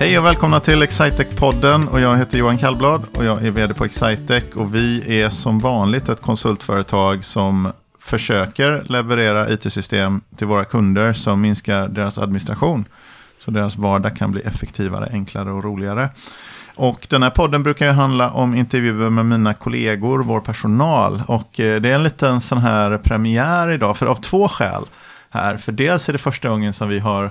Hej 0.00 0.18
och 0.18 0.24
välkomna 0.24 0.60
till 0.60 0.82
Excitec-podden 0.82 1.88
och 1.88 2.00
jag 2.00 2.16
heter 2.16 2.38
Johan 2.38 2.58
Kallblad 2.58 3.04
och 3.14 3.24
jag 3.24 3.44
är 3.44 3.50
vd 3.50 3.74
på 3.74 3.84
Excitec 3.84 4.44
och 4.54 4.74
vi 4.74 5.20
är 5.22 5.28
som 5.28 5.60
vanligt 5.60 6.08
ett 6.08 6.20
konsultföretag 6.20 7.24
som 7.24 7.72
försöker 7.98 8.82
leverera 8.88 9.48
it-system 9.48 10.20
till 10.36 10.46
våra 10.46 10.64
kunder 10.64 11.12
som 11.12 11.40
minskar 11.40 11.88
deras 11.88 12.18
administration 12.18 12.84
så 13.38 13.50
deras 13.50 13.76
vardag 13.76 14.16
kan 14.16 14.30
bli 14.32 14.40
effektivare, 14.40 15.08
enklare 15.12 15.52
och 15.52 15.64
roligare. 15.64 16.08
Och 16.74 17.06
den 17.10 17.22
här 17.22 17.30
podden 17.30 17.62
brukar 17.62 17.86
ju 17.86 17.92
handla 17.92 18.30
om 18.30 18.54
intervjuer 18.54 19.10
med 19.10 19.26
mina 19.26 19.54
kollegor, 19.54 20.18
vår 20.22 20.40
personal. 20.40 21.22
Och 21.26 21.60
eh, 21.60 21.80
det 21.80 21.90
är 21.90 21.94
en 21.94 22.02
liten 22.02 22.40
sån 22.40 22.58
här 22.58 22.98
premiär 22.98 23.70
idag, 23.70 23.96
för 23.96 24.06
av 24.06 24.14
två 24.14 24.48
skäl 24.48 24.82
här. 25.30 25.56
För 25.56 25.72
dels 25.72 26.08
är 26.08 26.12
det 26.12 26.18
första 26.18 26.48
gången 26.48 26.72
som 26.72 26.88
vi 26.88 26.98
har 26.98 27.30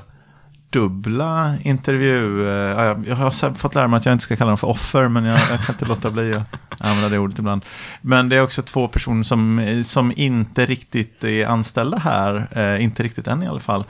dubbla 0.70 1.58
intervju... 1.62 2.48
Eh, 2.48 2.98
jag 3.08 3.16
har 3.16 3.54
fått 3.54 3.76
lära 3.76 3.88
mig 3.88 3.98
att 3.98 4.06
jag 4.06 4.14
inte 4.14 4.24
ska 4.24 4.36
kalla 4.36 4.52
dem 4.52 4.58
för 4.58 4.68
offer, 4.68 5.08
men 5.08 5.26
jag, 5.26 5.40
jag 5.40 5.66
kan 5.66 5.76
inte 5.76 5.86
låta 5.90 6.12
bli 6.12 6.34
att 6.34 6.44
använda 6.80 7.10
det 7.10 7.20
ordet 7.20 7.40
ibland. 7.40 7.66
Men 8.02 8.30
det 8.30 8.36
är 8.36 8.42
också 8.42 8.62
två 8.62 8.88
personer 8.88 9.24
som, 9.24 9.82
som 9.86 10.14
inte 10.16 10.66
riktigt 10.66 11.24
är 11.24 11.46
anställda 11.46 11.98
här, 11.98 12.48
eh, 12.52 12.84
inte 12.84 13.04
riktigt 13.04 13.28
än 13.28 13.44
i 13.44 13.48
alla 13.48 13.60
fall. 13.60 13.84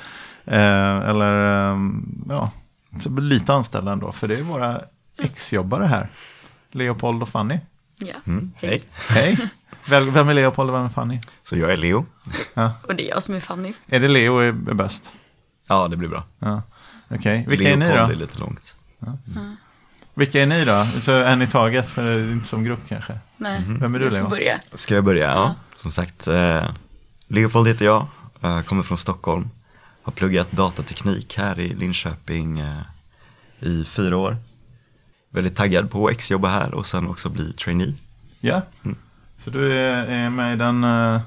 Eller, 0.49 1.73
ja, 2.29 2.51
lite 3.19 3.53
anställda 3.53 3.91
ändå, 3.91 4.11
för 4.11 4.27
det 4.27 4.35
är 4.35 4.41
våra 4.41 4.81
exjobbare 5.17 5.85
här. 5.85 6.09
Leopold 6.71 7.21
och 7.21 7.29
Fanny. 7.29 7.59
Ja, 7.99 8.15
mm, 8.27 8.51
hej. 8.55 8.83
Hej. 8.91 9.37
Vem 9.89 10.29
är 10.29 10.33
Leopold 10.33 10.69
och 10.69 10.75
vem 10.75 10.85
är 10.85 10.89
Fanny? 10.89 11.19
Så 11.43 11.57
jag 11.57 11.71
är 11.71 11.77
Leo. 11.77 12.05
Ja. 12.53 12.73
Och 12.83 12.95
det 12.95 13.07
är 13.07 13.09
jag 13.09 13.23
som 13.23 13.35
är 13.35 13.39
Fanny. 13.39 13.73
Är 13.87 13.99
det 13.99 14.07
Leo 14.07 14.37
är 14.37 14.51
bäst? 14.51 15.13
Ja, 15.67 15.87
det 15.87 15.97
blir 15.97 16.09
bra. 16.09 16.23
Ja. 16.39 16.61
Okej, 17.09 17.17
okay. 17.17 17.45
vilka 17.57 17.63
Leopold 17.63 17.83
är 17.83 17.89
ni 17.89 18.07
då? 18.07 18.13
är 18.13 18.15
lite 18.15 18.39
långt. 18.39 18.75
Ja. 18.99 19.17
Mm. 19.35 19.55
Vilka 20.13 20.41
är 20.41 20.45
ni 20.45 20.65
då? 20.65 20.87
Så 21.01 21.11
en 21.11 21.41
i 21.41 21.47
taget, 21.47 21.87
för 21.87 22.31
inte 22.31 22.47
som 22.47 22.63
grupp 22.63 22.79
kanske? 22.87 23.19
Nej, 23.37 23.57
mm. 23.57 23.79
Vem 23.79 23.95
är 23.95 23.99
du, 23.99 24.09
Leo? 24.09 24.29
börja. 24.29 24.59
Ska 24.73 24.95
jag 24.95 25.03
börja? 25.03 25.25
Ja, 25.27 25.33
ja. 25.35 25.55
som 25.77 25.91
sagt. 25.91 26.27
Eh, 26.27 26.65
Leopold 27.27 27.67
heter 27.67 27.85
jag, 27.85 28.07
eh, 28.41 28.61
kommer 28.61 28.83
från 28.83 28.97
Stockholm. 28.97 29.49
Har 30.03 30.11
pluggat 30.11 30.51
datateknik 30.51 31.37
här 31.37 31.59
i 31.59 31.73
Linköping 31.73 32.59
eh, 32.59 32.81
i 33.59 33.83
fyra 33.85 34.17
år 34.17 34.37
väldigt 35.29 35.55
taggad 35.55 35.91
på 35.91 36.07
att 36.07 36.11
exjobba 36.11 36.47
här 36.47 36.73
och 36.73 36.87
sen 36.87 37.07
också 37.07 37.29
bli 37.29 37.53
trainee. 37.53 37.93
Ja, 38.39 38.61
mm. 38.83 38.97
så 39.37 39.49
du 39.49 39.73
är 39.73 40.29
med 40.29 40.53
i 40.53 40.55
den 40.55 40.83
uh, 40.83 41.19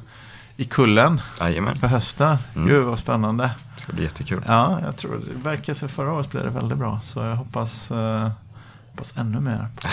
i 0.61 0.65
kullen 0.65 1.21
Jajamän. 1.41 1.77
för 1.77 1.87
hösten. 1.87 2.37
Mm. 2.55 2.69
Gud 2.69 2.85
vad 2.85 2.99
spännande. 2.99 3.51
Det 3.77 3.83
ska 3.83 3.93
bli 3.93 4.05
jättekul. 4.05 4.43
Ja, 4.47 4.81
jag 4.85 4.97
tror 4.97 5.23
det 5.27 5.49
verkar 5.49 5.75
sig 5.75 5.89
förra 5.89 6.13
året 6.13 6.31
blev 6.31 6.45
det 6.45 6.51
väldigt 6.51 6.79
bra. 6.79 7.01
Så 7.01 7.21
jag 7.21 7.37
hoppas, 7.37 7.91
uh, 7.91 8.29
hoppas 8.91 9.17
ännu 9.17 9.41
mer 9.41 9.67
på, 9.77 9.89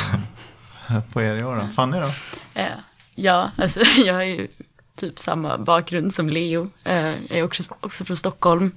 på 1.13 1.21
er 1.21 1.35
i 1.35 1.43
år. 1.43 1.55
Då. 1.55 1.67
Fanny 1.67 1.99
då? 1.99 2.05
Uh, 2.05 2.67
ja, 3.15 3.51
alltså 3.57 3.81
jag 3.97 4.13
har 4.13 4.23
ju 4.23 4.47
typ 4.95 5.19
samma 5.19 5.57
bakgrund 5.57 6.13
som 6.13 6.29
Leo. 6.29 6.69
Jag 6.83 7.15
är 7.29 7.43
också, 7.43 7.63
också 7.79 8.05
från 8.05 8.17
Stockholm. 8.17 8.71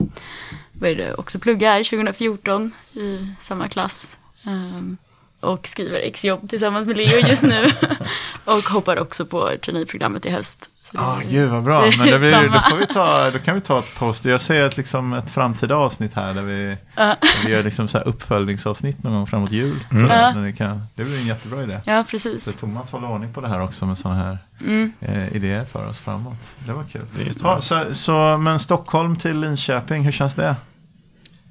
Började 0.72 1.14
också 1.14 1.38
plugga 1.38 1.72
här 1.72 1.84
2014 1.84 2.72
i 2.92 3.34
samma 3.41 3.69
klass. 3.69 4.16
Um, 4.47 4.97
och 5.41 5.66
skriver 5.66 6.00
exjobb 6.00 6.50
tillsammans 6.50 6.88
med 6.88 6.97
Leo 6.97 7.28
just 7.28 7.42
nu. 7.42 7.70
och 8.44 8.62
hoppar 8.62 8.98
också 8.98 9.27
på 9.27 9.50
traineeprogrammet 9.62 10.27
i 10.27 10.30
höst. 10.30 10.69
Ja, 10.92 11.00
ah, 11.00 11.20
gud 11.28 11.50
vad 11.50 11.62
bra. 11.62 11.80
Men 11.80 12.06
det 12.06 12.19
blir, 12.19 12.48
då, 12.48 12.60
får 12.60 12.77
vi 12.77 12.86
ta, 12.86 13.30
då 13.30 13.38
kan 13.38 13.55
vi 13.55 13.60
ta 13.60 13.78
ett 13.78 13.98
post. 13.98 14.24
Jag 14.24 14.41
ser 14.41 14.66
ett, 14.66 14.77
liksom, 14.77 15.12
ett 15.12 15.30
framtida 15.30 15.76
avsnitt 15.76 16.15
här 16.15 16.34
där 16.34 16.42
vi, 16.42 16.70
uh. 16.70 16.76
där 16.97 17.44
vi 17.44 17.50
gör 17.50 17.62
liksom 17.62 17.88
så 17.88 17.98
här 17.98 18.09
uppföljningsavsnitt 18.09 19.03
någon 19.03 19.12
gång 19.12 19.26
framåt 19.26 19.53
jul. 19.53 19.84
Mm. 19.91 20.09
Så, 20.09 20.38
uh. 20.38 20.44
det, 20.44 20.53
kan, 20.53 20.87
det 20.94 21.04
blir 21.04 21.19
en 21.19 21.26
jättebra 21.26 21.62
idé. 21.62 21.81
Ja, 21.84 22.04
precis. 22.09 22.44
Så 22.44 22.53
Thomas 22.53 22.92
håller 22.92 23.09
ordning 23.09 23.32
på 23.32 23.41
det 23.41 23.48
här 23.48 23.60
också 23.60 23.87
med 23.87 23.98
sådana 23.98 24.20
här 24.20 24.38
mm. 24.60 24.92
eh, 25.00 25.37
idéer 25.37 25.65
för 25.65 25.88
oss 25.88 25.98
framåt. 25.98 26.54
Det 26.59 26.72
var 26.72 26.84
kul. 26.84 27.06
Det 27.15 27.42
ja, 27.42 27.60
så, 27.60 27.84
så, 27.94 28.36
men 28.36 28.59
Stockholm 28.59 29.16
till 29.16 29.41
Linköping, 29.41 30.04
hur 30.04 30.12
känns 30.12 30.34
det? 30.34 30.56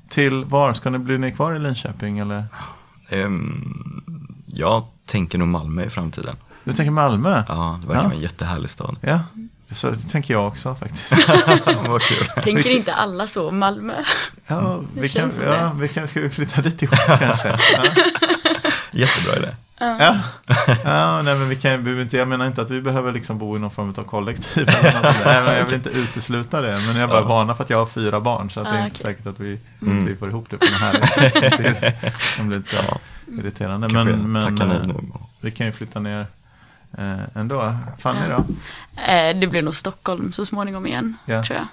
Till 0.09 0.45
var? 0.45 0.73
Ska 0.73 0.89
ni 0.89 0.97
bli 0.97 1.17
ni 1.17 1.31
kvar 1.31 1.55
i 1.55 1.59
Linköping 1.59 2.19
eller? 2.19 2.43
Um, 3.11 4.43
jag 4.45 4.83
tänker 5.05 5.37
nog 5.37 5.47
Malmö 5.47 5.85
i 5.85 5.89
framtiden. 5.89 6.35
Du 6.69 6.75
tänker 6.75 6.91
Malmö? 6.91 7.43
Ja, 7.47 7.79
det 7.81 7.87
verkar 7.87 8.01
ja. 8.01 8.07
vara 8.07 8.15
en 8.15 8.21
jättehärlig 8.21 8.69
stad. 8.69 8.97
Ja, 9.01 9.19
så 9.71 9.89
det 9.89 9.97
tänker 9.97 10.33
jag 10.33 10.47
också 10.47 10.75
faktiskt. 10.75 11.27
Vad 11.87 12.01
kul. 12.01 12.43
Tänker 12.43 12.69
inte 12.69 12.93
alla 12.93 13.27
så 13.27 13.51
Malmö? 13.51 13.93
Ja, 14.47 14.81
vi 14.93 15.09
kan, 15.09 15.31
ja, 15.45 15.71
vi 15.79 15.87
kan, 15.87 16.07
ska 16.07 16.19
vi 16.19 16.29
flytta 16.29 16.61
dit 16.61 16.81
ihop 16.81 16.99
kanske? 17.19 17.47
Ja. 17.47 17.83
Jättebra 18.91 19.37
idé. 19.37 19.55
Ja, 19.79 20.17
ja 20.83 21.21
nej, 21.21 21.39
men 21.39 21.49
vi 21.49 21.55
kan, 21.55 21.83
vi 21.83 22.01
inte, 22.01 22.17
jag 22.17 22.27
menar 22.27 22.47
inte 22.47 22.61
att 22.61 22.71
vi 22.71 22.81
behöver 22.81 23.11
liksom 23.11 23.37
bo 23.37 23.55
i 23.55 23.59
någon 23.59 23.71
form 23.71 23.93
av 23.97 24.03
kollektiv. 24.03 24.69
Eller 25.25 25.57
jag 25.57 25.65
vill 25.65 25.73
inte 25.73 25.89
utesluta 25.89 26.61
det, 26.61 26.79
men 26.87 26.95
jag 26.95 27.03
är 27.03 27.07
bara 27.07 27.21
ja. 27.21 27.27
varnar 27.27 27.53
för 27.53 27.63
att 27.63 27.69
jag 27.69 27.77
har 27.77 27.85
fyra 27.85 28.19
barn. 28.19 28.49
Så 28.49 28.59
att 28.59 28.67
ah, 28.67 28.71
det 28.71 28.77
är 28.77 28.85
inte 28.85 29.01
okay. 29.01 29.13
säkert 29.13 29.27
att 29.27 29.39
vi, 29.39 29.59
mm. 29.81 30.05
vi 30.05 30.15
får 30.15 30.29
ihop 30.29 30.49
det 30.49 30.57
på 30.57 30.65
den 30.65 30.73
här 30.73 30.93
Det 32.37 32.43
blir 32.43 32.57
lite 32.57 32.75
ja. 32.87 32.99
irriterande. 33.27 33.87
Men, 33.87 34.31
men 34.31 34.61
eh, 34.61 34.81
vi 35.41 35.51
kan 35.51 35.65
ju 35.65 35.71
flytta 35.71 35.99
ner 35.99 36.27
eh, 36.97 37.19
ändå. 37.35 37.75
Fanny 37.97 38.27
då? 38.29 38.45
Eh, 39.01 39.39
det 39.39 39.47
blir 39.47 39.61
nog 39.61 39.75
Stockholm 39.75 40.31
så 40.31 40.45
småningom 40.45 40.87
igen, 40.87 41.17
ja. 41.25 41.43
tror 41.43 41.59
jag. 41.59 41.67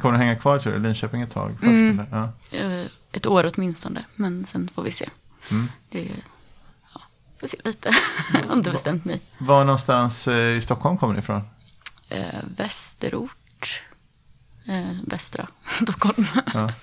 Kommer 0.00 0.12
du 0.12 0.24
hänga 0.24 0.36
kvar 0.36 0.58
tror 0.58 0.72
du? 0.72 0.78
Linköping 0.78 1.22
ett 1.22 1.30
tag? 1.30 1.50
Först, 1.60 1.68
mm. 1.68 2.06
ja. 2.10 2.28
Ett 3.12 3.26
år 3.26 3.52
åtminstone, 3.54 4.04
men 4.14 4.46
sen 4.46 4.70
får 4.74 4.82
vi 4.82 4.90
se. 4.90 5.08
Mm. 5.50 5.68
Det 5.90 6.08
får 7.40 7.46
se 7.46 7.56
lite. 7.64 7.90
jag 8.32 8.48
har 8.48 8.56
inte 8.56 8.70
bestämt 8.70 9.04
mig. 9.04 9.20
Var 9.38 9.64
någonstans 9.64 10.28
eh, 10.28 10.56
i 10.56 10.60
Stockholm 10.60 10.98
kommer 10.98 11.14
ni 11.14 11.18
ifrån? 11.18 11.42
Eh, 12.08 12.24
västerort. 12.56 13.82
Eh, 14.66 14.96
västra 15.06 15.46
Stockholm. 15.64 16.26
Ja. 16.54 16.70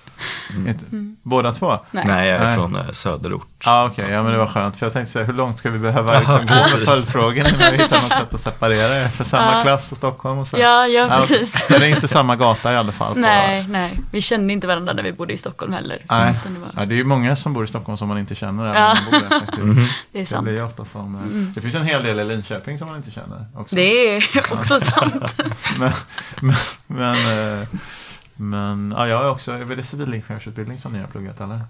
Mm. 0.50 1.16
Båda 1.22 1.52
två? 1.52 1.78
Nej, 1.90 2.04
Nej 2.06 2.28
jag 2.28 2.40
är 2.40 2.44
Nej. 2.44 2.56
från 2.56 2.76
eh, 2.76 2.90
söderort. 2.90 3.48
Ah, 3.64 3.84
Okej, 3.86 4.04
okay. 4.04 4.14
ja 4.14 4.22
men 4.22 4.32
det 4.32 4.38
var 4.38 4.46
skönt. 4.46 4.76
För 4.76 4.86
jag 4.86 4.92
tänkte 4.92 5.12
säga, 5.12 5.24
hur 5.24 5.32
långt 5.32 5.58
ska 5.58 5.70
vi 5.70 5.78
behöva 5.78 6.18
liksom, 6.18 6.46
gå 6.46 6.54
med 6.54 6.88
följdfrågor 6.88 7.38
innan 7.38 7.58
vi 7.58 7.64
hittar 7.64 8.02
något 8.02 8.12
sätt 8.12 8.34
att 8.34 8.40
separera 8.40 8.94
det? 8.94 9.08
För 9.08 9.24
samma 9.24 9.58
ah. 9.58 9.62
klass 9.62 9.92
och 9.92 9.98
Stockholm 9.98 10.38
och 10.38 10.46
så. 10.46 10.58
Ja, 10.58 10.86
ja 10.86 11.08
precis. 11.08 11.66
Men 11.68 11.80
det 11.80 11.86
är 11.86 11.90
inte 11.90 12.08
samma 12.08 12.36
gata 12.36 12.72
i 12.72 12.76
alla 12.76 12.92
fall? 12.92 13.14
På... 13.14 13.20
Nej, 13.20 13.66
nej. 13.68 14.00
Vi 14.10 14.20
kände 14.20 14.52
inte 14.52 14.66
varandra 14.66 14.92
när 14.92 15.02
vi 15.02 15.12
bodde 15.12 15.32
i 15.32 15.38
Stockholm 15.38 15.72
heller. 15.72 16.04
Nej, 16.10 16.34
det, 16.44 16.60
var... 16.60 16.68
ja, 16.76 16.86
det 16.86 16.94
är 16.94 16.96
ju 16.96 17.04
många 17.04 17.36
som 17.36 17.52
bor 17.52 17.64
i 17.64 17.66
Stockholm 17.66 17.98
som 17.98 18.08
man 18.08 18.18
inte 18.18 18.34
känner. 18.34 18.74
Ja. 18.74 18.94
Man 18.94 19.20
bor 19.20 19.28
där, 19.28 19.40
faktiskt. 19.40 19.62
Mm. 19.62 19.84
Det 20.12 20.20
är 20.20 20.26
sant. 20.26 20.46
Det, 20.46 20.52
blir 20.52 20.64
ofta 20.64 20.84
som, 20.84 21.14
eh, 21.14 21.22
mm. 21.22 21.52
det 21.54 21.60
finns 21.60 21.74
en 21.74 21.84
hel 21.84 22.04
del 22.04 22.20
i 22.20 22.24
Linköping 22.24 22.78
som 22.78 22.88
man 22.88 22.96
inte 22.96 23.10
känner. 23.10 23.46
Också. 23.56 23.76
Det 23.76 24.16
är 24.16 24.24
också 24.52 24.80
sant. 24.80 25.36
men, 25.78 25.92
men, 26.40 26.56
men 26.92 27.14
eh, 27.60 27.68
men 28.36 28.94
ja, 28.96 29.08
jag 29.08 29.18
har 29.18 29.30
också, 29.30 29.52
är 29.52 29.76
det 29.76 29.82
civilingenjörsutbildning 29.82 30.78
som 30.78 30.92
ni 30.92 30.98
har 30.98 31.06
pluggat 31.06 31.40
eller? 31.40 31.60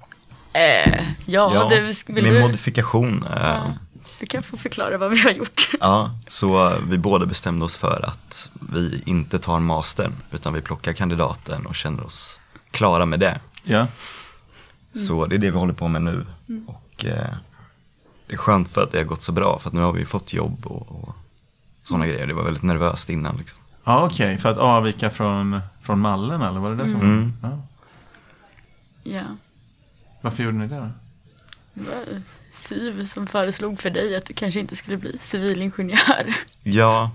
Eh, 0.53 1.05
ja, 1.27 1.55
ja, 1.55 1.69
det 1.69 1.81
vill 1.81 2.25
med 2.25 2.25
du... 2.25 2.41
modifikation. 2.41 3.27
Eh, 3.31 3.43
ja, 3.43 3.75
du 4.21 4.27
kan 4.27 4.43
få 4.43 4.57
förklara 4.57 4.99
vad 4.99 5.11
vi 5.11 5.19
har 5.19 5.31
gjort. 5.31 5.71
Ja, 5.81 6.19
så 6.27 6.79
vi 6.89 6.99
båda 6.99 7.27
bestämde 7.27 7.65
oss 7.65 7.77
för 7.77 8.05
att 8.09 8.51
vi 8.73 9.03
inte 9.07 9.39
tar 9.39 9.61
mastern 9.61 10.13
utan 10.31 10.53
vi 10.53 10.61
plockar 10.61 10.93
kandidaten 10.93 11.67
och 11.67 11.75
känner 11.75 12.05
oss 12.05 12.41
klara 12.71 13.07
med 13.07 13.21
det. 13.21 13.41
Ja. 13.63 13.79
Mm. 13.79 15.07
Så 15.07 15.27
det 15.27 15.37
är 15.37 15.39
det 15.39 15.51
vi 15.51 15.59
håller 15.59 15.75
på 15.75 15.89
med 15.89 16.03
nu. 16.03 16.27
Mm. 16.49 16.69
Och 16.69 17.05
eh, 17.05 17.35
det 18.27 18.33
är 18.33 18.37
skönt 18.37 18.69
för 18.69 18.83
att 18.83 18.93
det 18.93 18.99
har 18.99 19.05
gått 19.05 19.23
så 19.23 19.33
bra 19.33 19.59
för 19.59 19.69
att 19.69 19.75
nu 19.75 19.81
har 19.81 19.93
vi 19.93 20.05
fått 20.05 20.33
jobb 20.33 20.67
och, 20.67 20.91
och 20.91 21.15
sådana 21.83 22.05
mm. 22.05 22.15
grejer. 22.15 22.27
Det 22.27 22.35
var 22.35 22.45
väldigt 22.45 22.63
nervöst 22.63 23.11
innan 23.11 23.37
liksom. 23.37 23.59
Ja, 23.85 24.05
okej, 24.05 24.27
okay. 24.27 24.39
för 24.39 24.49
att 24.49 24.59
avvika 24.59 25.11
från, 25.11 25.61
från 25.81 25.99
mallen 25.99 26.43
eller 26.43 26.61
var 26.61 26.71
det 26.71 26.77
det 26.77 26.89
som 26.89 27.01
mm. 27.01 27.33
ja. 27.43 27.59
ja. 29.03 29.23
Varför 30.21 30.43
gjorde 30.43 30.57
ni 30.57 30.67
det 30.67 30.77
då? 30.77 30.91
Det 31.75 31.83
var 31.83 32.23
SYV 32.51 33.05
som 33.05 33.27
föreslog 33.27 33.81
för 33.81 33.91
dig 33.91 34.17
att 34.17 34.27
du 34.27 34.35
kanske 34.35 34.61
inte 34.61 34.77
skulle 34.77 34.97
bli 34.97 35.19
civilingenjör. 35.21 36.35
Ja, 36.63 37.11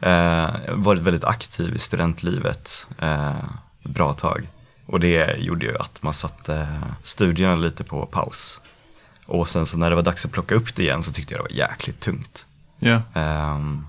eh, 0.00 0.50
varit 0.68 1.02
väldigt 1.02 1.24
aktiv 1.24 1.74
i 1.74 1.78
studentlivet 1.78 2.88
eh, 2.98 3.44
ett 3.84 3.90
bra 3.90 4.12
tag. 4.12 4.48
Och 4.86 5.00
det 5.00 5.36
gjorde 5.38 5.66
ju 5.66 5.78
att 5.78 6.02
man 6.02 6.14
satte 6.14 6.68
studierna 7.02 7.56
lite 7.56 7.84
på 7.84 8.06
paus. 8.06 8.60
Och 9.26 9.48
sen 9.48 9.66
så 9.66 9.78
när 9.78 9.90
det 9.90 9.96
var 9.96 10.02
dags 10.02 10.24
att 10.24 10.32
plocka 10.32 10.54
upp 10.54 10.74
det 10.74 10.82
igen 10.82 11.02
så 11.02 11.12
tyckte 11.12 11.34
jag 11.34 11.38
det 11.38 11.54
var 11.54 11.70
jäkligt 11.70 12.00
tungt. 12.00 12.46
Ja. 12.78 13.02
Um, 13.14 13.86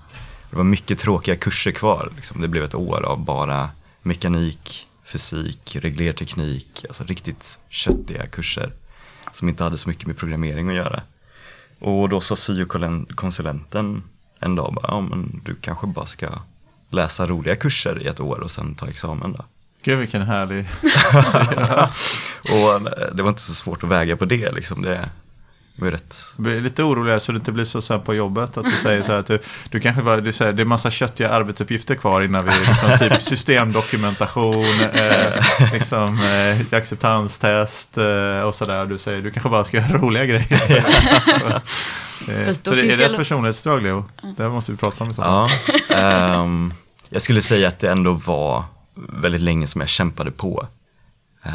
det 0.52 0.56
var 0.56 0.64
mycket 0.64 0.98
tråkiga 0.98 1.36
kurser 1.36 1.70
kvar. 1.70 2.12
Liksom. 2.16 2.40
Det 2.40 2.48
blev 2.48 2.64
ett 2.64 2.74
år 2.74 3.02
av 3.04 3.24
bara 3.24 3.70
mekanik, 4.02 4.88
fysik, 5.04 5.76
reglerteknik, 5.76 6.84
alltså 6.88 7.04
riktigt 7.04 7.58
köttiga 7.68 8.26
kurser 8.26 8.72
som 9.30 9.48
inte 9.48 9.64
hade 9.64 9.78
så 9.78 9.88
mycket 9.88 10.06
med 10.06 10.16
programmering 10.16 10.68
att 10.68 10.74
göra. 10.74 11.02
Och 11.78 12.08
då 12.08 12.20
sa 12.20 12.36
syokonsulenten 12.36 14.02
en 14.38 14.54
dag 14.54 14.74
bara, 14.74 14.86
ja 14.88 15.00
men 15.00 15.40
du 15.44 15.54
kanske 15.54 15.86
bara 15.86 16.06
ska 16.06 16.28
läsa 16.90 17.26
roliga 17.26 17.56
kurser 17.56 18.02
i 18.02 18.06
ett 18.06 18.20
år 18.20 18.40
och 18.40 18.50
sen 18.50 18.74
ta 18.74 18.88
examen 18.88 19.32
då. 19.32 19.44
Gud 19.82 19.98
vilken 19.98 20.22
härlig... 20.22 20.66
och 22.42 22.74
eh, 22.74 23.14
det 23.14 23.22
var 23.22 23.28
inte 23.28 23.42
så 23.42 23.54
svårt 23.54 23.84
att 23.84 23.90
väga 23.90 24.16
på 24.16 24.24
det 24.24 24.52
liksom. 24.52 24.82
Det 24.82 25.08
var 25.76 25.86
ju 25.86 25.92
rätt. 25.92 26.16
Jag 26.36 26.42
blir 26.44 26.60
lite 26.60 26.82
orolig 26.82 27.22
så 27.22 27.32
det 27.32 27.36
inte 27.36 27.52
blir 27.52 27.64
så 27.64 27.80
sen 27.80 28.00
på 28.00 28.14
jobbet 28.14 28.56
att 28.56 28.64
du 28.64 28.70
säger 28.70 29.02
så 29.02 29.12
här 29.12 29.18
att 29.18 29.26
du, 29.26 29.38
du 29.70 29.80
kanske 29.80 30.02
bara, 30.02 30.20
du 30.20 30.32
säger 30.32 30.52
det 30.52 30.62
är 30.62 30.64
massa 30.64 30.90
köttiga 30.90 31.28
arbetsuppgifter 31.30 31.94
kvar 31.94 32.22
innan 32.22 32.44
vi 32.44 32.52
liksom 32.68 32.98
typ 32.98 33.22
systemdokumentation, 33.22 34.64
eh, 34.94 35.72
liksom 35.72 36.20
eh, 36.20 36.78
acceptanstest 36.78 37.98
eh, 37.98 38.40
och 38.40 38.54
sådär. 38.54 38.86
Du 38.86 38.98
säger 38.98 39.22
du 39.22 39.30
kanske 39.30 39.48
bara 39.50 39.64
ska 39.64 39.76
göra 39.76 39.98
roliga 39.98 40.24
grejer. 40.24 40.84
Eh, 42.28 42.46
Fast 42.46 42.64
då 42.64 42.70
så 42.70 42.74
det, 42.74 42.82
finns 42.82 42.94
är 42.94 42.98
det 42.98 43.04
ett 43.04 43.16
personlighetsdrag 43.16 43.82
Leo? 43.82 44.04
Det 44.36 44.42
här 44.42 44.50
måste 44.50 44.72
vi 44.72 44.78
prata 44.78 45.04
om 45.04 45.10
i 45.10 45.14
så 45.14 45.22
Ja, 45.22 45.48
ehm, 45.96 46.74
jag 47.08 47.22
skulle 47.22 47.42
säga 47.42 47.68
att 47.68 47.78
det 47.78 47.90
ändå 47.90 48.12
var 48.12 48.64
väldigt 48.94 49.40
länge 49.40 49.66
som 49.66 49.80
jag 49.80 49.90
kämpade 49.90 50.30
på. 50.30 50.66
Eh, 51.42 51.52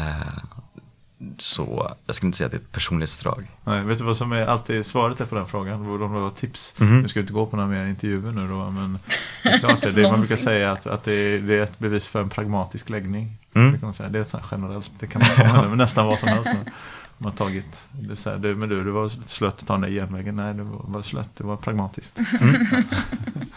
så 1.38 1.96
jag 2.06 2.16
skulle 2.16 2.28
inte 2.28 2.38
säga 2.38 2.46
att 2.46 2.52
det 2.52 2.56
är 2.56 2.60
ett 2.60 2.72
personlighetsdrag. 2.72 3.50
Nej, 3.64 3.84
vet 3.84 3.98
du 3.98 4.04
vad 4.04 4.16
som 4.16 4.32
är 4.32 4.46
alltid 4.46 4.86
svaret 4.86 5.20
är 5.20 5.24
på 5.24 5.34
den 5.34 5.46
frågan? 5.46 5.84
Borde 5.84 6.04
de 6.04 6.12
ha 6.12 6.30
tips? 6.30 6.74
Mhm. 6.78 7.00
Nu 7.00 7.08
ska 7.08 7.20
vi 7.20 7.22
inte 7.22 7.32
gå 7.32 7.46
på 7.46 7.56
några 7.56 7.68
mer 7.68 7.86
intervjuer 7.86 8.32
nu 8.32 8.48
då, 8.48 8.70
men 8.70 8.98
det 9.42 9.48
är 9.48 9.58
klart 9.58 9.80
det. 9.80 9.92
det 9.92 10.10
man 10.10 10.20
brukar 10.20 10.36
säga 10.36 10.72
att, 10.72 10.86
att 10.86 11.04
det, 11.04 11.12
är, 11.12 11.38
det 11.38 11.54
är 11.54 11.62
ett 11.62 11.78
bevis 11.78 12.08
för 12.08 12.20
en 12.20 12.28
pragmatisk 12.28 12.90
läggning. 12.90 13.38
Mm. 13.54 13.72
Det, 13.72 13.78
kan 13.78 13.86
man 13.86 13.94
säga. 13.94 14.08
det 14.08 14.18
är 14.18 14.24
så 14.24 14.36
här 14.36 14.46
generellt, 14.50 14.90
det 14.98 15.06
kan 15.06 15.22
man 15.22 15.46
använda 15.46 15.68
med 15.68 15.78
nästan 15.78 16.06
vad 16.06 16.18
som 16.18 16.28
helst. 16.28 16.50
nu. 16.52 16.72
Man 17.18 17.30
har 17.30 17.36
tagit, 17.36 17.82
det 17.90 18.12
är 18.12 18.14
så 18.14 18.30
här, 18.30 18.38
du, 18.38 18.54
men 18.54 18.68
du, 18.68 18.84
du 18.84 18.90
var 18.90 19.08
slött 19.08 19.60
att 19.60 19.66
ta 19.66 19.72
den 19.72 19.80
där 19.80 19.88
genvägen. 19.88 20.36
Nej, 20.36 20.54
det 20.54 20.62
var, 20.62 20.80
var 20.84 21.02
slött, 21.02 21.36
det 21.36 21.44
var 21.44 21.56
pragmatiskt. 21.56 22.20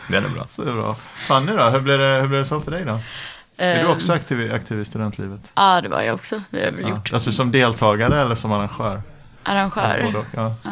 Det 0.09 0.17
är 0.17 0.29
bra. 0.29 0.47
Så 0.47 0.63
det 0.63 0.71
är 0.71 0.75
bra. 0.75 0.93
Fanny 1.27 1.51
då, 1.51 1.69
hur 1.69 1.79
blev 1.79 1.99
det, 1.99 2.19
hur 2.21 2.27
blev 2.27 2.39
det 2.39 2.45
så 2.45 2.61
för 2.61 2.71
dig 2.71 2.85
då? 2.85 2.99
Är 3.61 3.75
du 3.75 3.81
Ehm, 3.81 3.91
också 3.91 4.13
aktiv, 4.13 4.53
aktiv 4.53 4.79
i 4.81 4.85
studentlivet? 4.85 5.51
Ja, 5.55 5.81
det 5.81 5.89
var 5.89 6.01
jag 6.01 6.15
också. 6.15 6.41
Det 6.49 6.59
har 6.59 6.79
jag 6.81 6.89
gjort. 6.89 7.13
Alltså 7.13 7.31
som 7.31 7.51
deltagare 7.51 8.21
eller 8.21 8.35
som 8.35 8.51
arrangör? 8.51 9.01
Arrangör. 9.43 10.13
Ja. 10.35 10.55
Ja. 10.63 10.71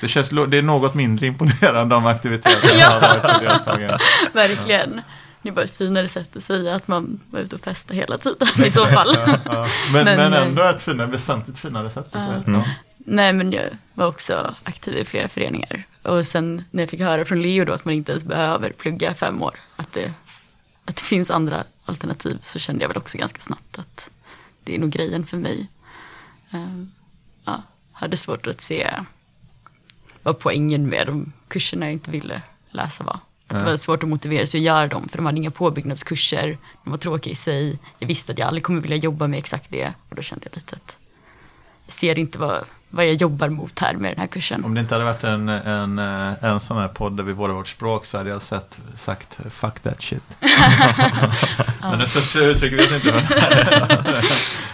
Det, 0.00 0.08
känns, 0.08 0.30
det 0.48 0.58
är 0.58 0.62
något 0.62 0.94
mindre 0.94 1.26
imponerande 1.26 1.94
om 1.94 2.06
aktiviteter 2.06 2.70
Ja. 2.78 2.90
har 2.90 3.40
deltagare. 3.40 3.98
Verkligen. 4.32 5.00
Det 5.42 5.48
är 5.48 5.52
bara 5.52 5.64
ett 5.64 5.76
finare 5.76 6.08
sätt 6.08 6.36
att 6.36 6.42
säga 6.42 6.74
att 6.74 6.88
man 6.88 7.20
var 7.30 7.40
ute 7.40 7.56
och 7.56 7.62
festade 7.62 7.96
hela 7.98 8.18
tiden 8.18 8.48
i 8.64 8.70
så 8.70 8.86
fall. 8.86 9.16
Ja, 9.26 9.38
ja. 9.44 9.66
Men, 9.92 10.04
men, 10.04 10.16
Men, 10.16 10.32
eh, 10.32 10.42
ändå 10.42 10.62
ett 10.62 10.82
finare, 10.82 11.06
väsentligt 11.06 11.58
finare 11.58 11.90
sätt 11.90 12.06
att 12.16 12.22
säga 12.22 12.42
det. 12.44 12.50
Mm. 12.50 12.62
Nej, 12.98 13.32
men 13.32 13.52
jag 13.52 13.64
var 13.94 14.06
också 14.06 14.54
aktiv 14.62 14.94
i 14.94 15.04
flera 15.04 15.28
föreningar. 15.28 15.82
Och 16.02 16.26
sen 16.26 16.64
när 16.70 16.82
jag 16.82 16.90
fick 16.90 17.00
höra 17.00 17.24
från 17.24 17.42
Leo 17.42 17.64
då 17.64 17.72
att 17.72 17.84
man 17.84 17.94
inte 17.94 18.12
ens 18.12 18.24
behöver 18.24 18.70
plugga 18.70 19.14
fem 19.14 19.42
år, 19.42 19.54
att 19.76 19.92
det, 19.92 20.10
att 20.84 20.96
det 20.96 21.02
finns 21.02 21.30
andra 21.30 21.64
alternativ, 21.84 22.38
så 22.42 22.58
kände 22.58 22.84
jag 22.84 22.88
väl 22.88 22.96
också 22.96 23.18
ganska 23.18 23.40
snabbt 23.40 23.78
att 23.78 24.10
det 24.64 24.74
är 24.74 24.78
nog 24.78 24.90
grejen 24.90 25.26
för 25.26 25.36
mig. 25.36 25.68
Ehm, 26.50 26.92
ja, 27.44 27.62
hade 27.92 28.16
svårt 28.16 28.46
att 28.46 28.60
se 28.60 28.90
vad 30.22 30.38
poängen 30.38 30.88
med 30.88 31.06
de 31.06 31.32
kurserna 31.48 31.86
jag 31.86 31.92
inte 31.92 32.10
ville 32.10 32.42
läsa 32.70 33.04
var. 33.04 33.18
Att 33.48 33.58
det 33.58 33.64
var 33.64 33.76
svårt 33.76 34.02
att 34.02 34.08
motivera 34.08 34.46
sig 34.46 34.58
att 34.58 34.64
göra 34.64 34.88
dem, 34.88 35.08
för 35.08 35.18
de 35.18 35.26
hade 35.26 35.38
inga 35.38 35.50
påbyggnadskurser, 35.50 36.58
de 36.84 36.90
var 36.90 36.98
tråkiga 36.98 37.32
i 37.32 37.36
sig. 37.36 37.78
Jag 37.98 38.08
visste 38.08 38.32
att 38.32 38.38
jag 38.38 38.48
aldrig 38.48 38.64
kommer 38.64 38.80
vilja 38.80 38.96
jobba 38.96 39.26
med 39.26 39.38
exakt 39.38 39.70
det, 39.70 39.94
och 40.08 40.16
då 40.16 40.22
kände 40.22 40.46
jag 40.50 40.56
lite 40.56 40.76
att 40.76 40.96
ser 41.88 42.18
inte 42.18 42.38
vad, 42.38 42.64
vad 42.90 43.06
jag 43.06 43.14
jobbar 43.14 43.48
mot 43.48 43.78
här 43.78 43.94
med 43.94 44.10
den 44.12 44.20
här 44.20 44.26
kursen. 44.26 44.64
Om 44.64 44.74
det 44.74 44.80
inte 44.80 44.94
hade 44.94 45.04
varit 45.04 45.24
en, 45.24 45.48
en, 45.48 45.98
eh, 45.98 46.44
en 46.44 46.60
sån 46.60 46.76
här 46.76 46.88
podd 46.88 47.16
där 47.16 47.24
vi 47.24 47.32
vårdar 47.32 47.54
vårt 47.54 47.68
språk 47.68 48.06
så 48.06 48.18
hade 48.18 48.30
jag 48.30 48.42
sett, 48.42 48.80
sagt 48.96 49.38
fuck 49.50 49.80
that 49.80 50.02
shit. 50.02 50.22
Men 51.80 51.98
det 51.98 52.08
så, 52.08 52.44
uttrycker 52.44 52.76
vi 52.76 52.82
oss 52.82 52.92
inte. 52.92 53.12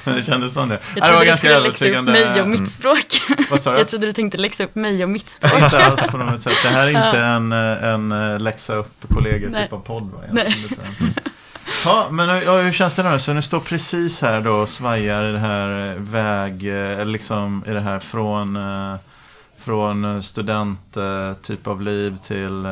Men, 0.04 0.16
det 0.16 0.22
kändes 0.22 0.52
som 0.52 0.68
det. 0.68 0.74
Jag 0.74 0.80
Nej, 0.84 0.94
det 0.94 1.00
trodde 1.00 1.12
var 1.12 1.20
du 1.20 1.26
ganska 1.26 1.48
skulle 1.48 1.68
läxa 1.68 2.00
upp 2.00 2.04
mig 2.04 2.42
och 2.42 2.48
mitt 2.48 2.70
språk. 2.70 3.06
Vad 3.50 3.60
sa 3.60 3.72
du? 3.72 3.78
Jag 3.78 3.88
trodde 3.88 4.06
du 4.06 4.12
tänkte 4.12 4.38
läxa 4.38 4.64
upp 4.64 4.74
mig 4.74 5.04
och 5.04 5.10
mitt 5.10 5.30
språk. 5.30 5.62
Inte 5.62 5.84
alls 5.84 6.06
på 6.06 6.16
något 6.16 6.42
sätt. 6.42 6.52
Det 6.62 6.68
här 6.68 6.84
är 6.84 7.06
inte 7.06 7.18
en, 7.18 7.52
eh, 7.52 7.84
en 7.84 8.12
eh, 8.12 8.40
läxa 8.40 8.74
upp 8.74 9.06
kollegor 9.14 9.62
typ 9.62 9.72
av 9.72 9.80
podd. 9.80 10.10
Va? 10.10 10.20
Nej. 10.30 10.54
Ja, 11.84 12.06
men 12.10 12.28
hur 12.28 12.72
känns 12.72 12.94
det 12.94 13.10
nu? 13.10 13.18
Så 13.18 13.32
ni 13.32 13.42
står 13.42 13.60
precis 13.60 14.22
här 14.22 14.40
då 14.40 14.52
och 14.52 14.68
svajar 14.68 15.24
i 15.24 15.32
det 15.32 15.38
här 15.38 15.90
eh, 15.90 15.94
väg, 16.00 16.68
eh, 16.68 16.74
eller 17.00 17.04
liksom 17.12 17.64
i 17.66 17.70
det 17.70 17.80
här 17.80 17.98
från, 17.98 18.56
eh, 18.56 18.96
från 19.58 20.22
student 20.22 20.96
typ 21.42 21.66
av 21.66 21.82
liv 21.82 22.16
till, 22.16 22.66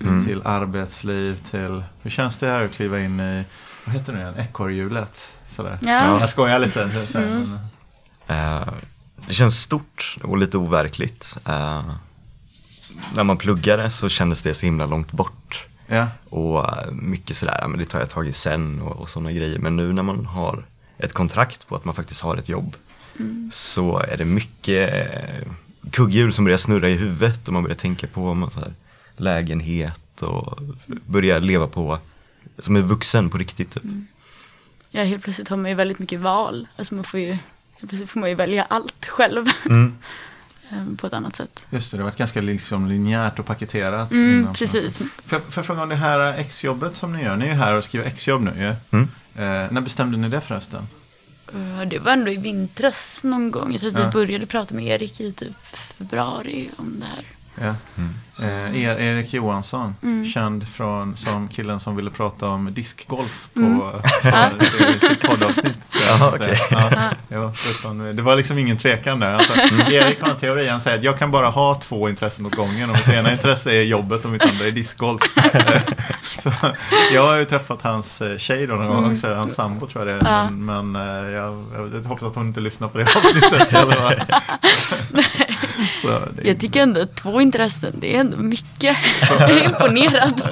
Mm. 0.00 0.24
till 0.24 0.42
arbetsliv 0.44 1.36
till, 1.50 1.82
hur 2.02 2.10
känns 2.10 2.38
det 2.38 2.46
här 2.46 2.60
att 2.64 2.72
kliva 2.72 3.00
in 3.00 3.20
i, 3.20 3.44
vad 3.84 3.94
heter 3.94 4.12
det 4.12 4.18
nu 4.18 4.24
igen, 4.24 4.38
ekorrhjulet? 4.38 5.32
Sådär. 5.46 5.78
Ja. 5.82 6.20
Jag 6.20 6.30
skojar 6.30 6.58
lite. 6.58 6.90
så- 7.06 7.12
så- 7.12 7.18
Mm. 7.18 7.58
men- 8.26 8.66
det 9.26 9.32
känns 9.34 9.60
stort 9.60 10.16
och 10.22 10.38
lite 10.38 10.58
overkligt. 10.58 11.38
När 13.14 13.24
man 13.24 13.36
pluggade 13.36 13.90
så 13.90 14.08
kändes 14.08 14.42
det 14.42 14.54
så 14.54 14.66
himla 14.66 14.86
långt 14.86 15.12
bort. 15.12 15.66
Ja. 15.90 16.08
Och 16.28 16.68
eh, 16.68 16.92
mycket 16.92 17.36
sådär, 17.36 17.64
men 17.68 17.78
det 17.78 17.84
tar 17.84 17.98
jag 17.98 18.10
tag 18.10 18.28
i 18.28 18.32
sen 18.32 18.80
och, 18.80 18.96
och 18.96 19.08
sådana 19.08 19.32
grejer. 19.32 19.58
Men 19.58 19.76
nu 19.76 19.92
när 19.92 20.02
man 20.02 20.26
har 20.26 20.64
ett 20.98 21.12
kontrakt 21.12 21.68
på 21.68 21.76
att 21.76 21.84
man 21.84 21.94
faktiskt 21.94 22.20
har 22.20 22.36
ett 22.36 22.48
jobb 22.48 22.76
så 23.52 23.98
är 23.98 24.16
det 24.16 24.24
mycket 24.24 24.94
eh, 24.94 25.52
kugghjul 25.90 26.32
som 26.32 26.44
börjar 26.44 26.58
snurra 26.58 26.88
i 26.88 26.96
huvudet 26.96 27.46
och 27.46 27.54
man 27.54 27.62
börjar 27.62 27.76
tänka 27.76 28.06
på 28.06 28.34
man, 28.34 28.50
så 28.50 28.60
här, 28.60 28.72
lägenhet 29.16 30.22
och 30.22 30.58
börjar 30.86 31.40
leva 31.40 31.66
på 31.66 31.98
som 32.58 32.76
en 32.76 32.88
vuxen 32.88 33.30
på 33.30 33.38
riktigt. 33.38 33.70
Typ. 33.70 33.82
Ja, 34.90 35.02
helt 35.02 35.24
plötsligt 35.24 35.48
har 35.48 35.56
man 35.56 35.70
ju 35.70 35.74
väldigt 35.74 35.98
mycket 35.98 36.20
val. 36.20 36.68
Alltså 36.76 36.94
man 36.94 37.04
får 37.04 37.20
ju, 37.20 37.26
helt 37.26 37.88
plötsligt 37.88 38.10
får 38.10 38.20
man 38.20 38.28
ju 38.28 38.34
välja 38.34 38.62
allt 38.62 39.06
själv. 39.06 39.46
Mm. 39.64 39.94
Ehm, 40.72 40.96
på 40.96 41.06
ett 41.06 41.12
annat 41.12 41.36
sätt. 41.36 41.66
Just 41.70 41.90
det, 41.90 41.96
det 41.96 42.02
har 42.02 42.10
varit 42.10 42.18
ganska 42.18 42.40
liksom 42.40 42.86
linjärt 42.88 43.38
och 43.38 43.46
paketerat. 43.46 44.10
Mm, 44.10 44.52
precis. 44.54 44.98
Får 44.98 45.08
jag, 45.30 45.42
får 45.42 45.52
jag 45.56 45.66
fråga 45.66 45.82
om 45.82 45.88
det 45.88 45.94
här 45.94 46.20
exjobbet 46.38 46.94
som 46.94 47.12
ni 47.12 47.22
gör? 47.22 47.36
Ni 47.36 47.44
är 47.44 47.48
ju 47.48 47.54
här 47.54 47.74
och 47.74 47.84
skriver 47.84 48.06
exjobb 48.06 48.42
nu 48.42 48.50
ju. 48.50 48.74
Mm. 48.98 49.08
Eh, 49.34 49.72
när 49.72 49.80
bestämde 49.80 50.18
ni 50.18 50.28
det 50.28 50.40
förresten? 50.40 50.86
Eh, 51.54 51.88
Det 51.88 51.98
var 51.98 52.12
ändå 52.12 52.30
i 52.30 52.36
vintras 52.36 53.20
någon 53.22 53.50
gång. 53.50 53.72
Jag 53.72 53.80
tror 53.80 53.90
att 53.96 53.98
Ja. 54.00 54.06
vi 54.06 54.12
började 54.12 54.46
prata 54.46 54.74
med 54.74 54.84
Erik 54.84 55.20
i 55.20 55.32
typ 55.32 55.56
februari 55.98 56.70
om 56.76 56.94
det 57.00 57.06
här. 57.06 57.24
Ja. 57.66 57.74
Mm. 58.02 58.14
Eh, 58.42 58.82
er, 58.84 58.96
Erik 59.00 59.32
Johansson, 59.34 59.94
Mm. 60.02 60.24
känd 60.30 60.68
från, 60.68 61.16
som 61.16 61.48
killen 61.48 61.80
som 61.80 61.96
ville 61.96 62.10
prata 62.10 62.48
om 62.48 62.74
diskgolf 62.74 63.48
på, 63.54 63.60
Mm. 63.60 63.80
på 64.58 64.64
sitt- 64.64 65.00
sitt 65.08 65.20
poddavsnitt. 65.22 65.76
Jaha, 66.08 66.32
okej. 66.34 66.58
Ja, 67.28 67.38
det, 67.46 67.52
fan- 67.82 68.12
det 68.16 68.22
var 68.22 68.36
liksom 68.36 68.58
ingen 68.58 68.76
tvekan 68.76 69.20
där. 69.20 69.34
Alltså, 69.34 69.52
Erik 69.90 70.20
har 70.22 70.30
en 70.30 70.36
teori, 70.36 70.68
han 70.68 70.80
säger 70.80 70.98
att 70.98 71.04
jag 71.04 71.18
kan 71.18 71.30
bara 71.30 71.48
ha 71.48 71.74
två 71.74 72.08
intressen 72.08 72.46
åt 72.46 72.54
gången. 72.54 72.90
Och 72.90 72.96
mitt 72.96 73.08
ena 73.08 73.32
intresse 73.36 73.70
är 73.72 73.82
jobbet 73.82 74.24
och 74.24 74.30
mitt 74.30 74.42
andra 74.42 74.64
är 74.66 74.70
discgolf. 74.70 75.22
Så, 76.22 76.52
jag 77.14 77.22
har 77.22 77.36
ju 77.36 77.44
träffat 77.44 77.82
hans 77.82 78.20
eh, 78.20 78.36
tjej 78.36 78.66
då 78.66 78.74
någon 78.74 78.86
gång 78.88 79.10
också, 79.12 79.34
hans 79.34 79.54
sambo 79.54 79.86
tror 79.86 80.08
jag 80.08 80.20
det 80.22 80.26
är. 80.28 80.32
Ja. 80.32 80.50
Men, 80.50 80.92
men 80.92 81.24
eh, 81.24 81.30
jag, 81.30 81.64
jag 81.94 82.00
hoppas 82.08 82.22
att 82.28 82.34
hon 82.34 82.46
inte 82.46 82.60
lyssnar 82.60 82.88
på 82.88 82.98
det 82.98 83.04
avsnittet. 83.16 83.68
Så, 86.02 86.08
det, 86.08 86.48
Jag 86.48 86.60
tycker 86.60 86.82
ändå 86.82 87.00
att 87.00 87.16
två 87.16 87.40
intressen, 87.40 87.92
det 88.00 88.16
är 88.16 88.20
ändå 88.32 88.44
mycket. 88.48 88.96
Jag 89.30 89.50
är 89.50 89.64
imponerad. 89.64 90.42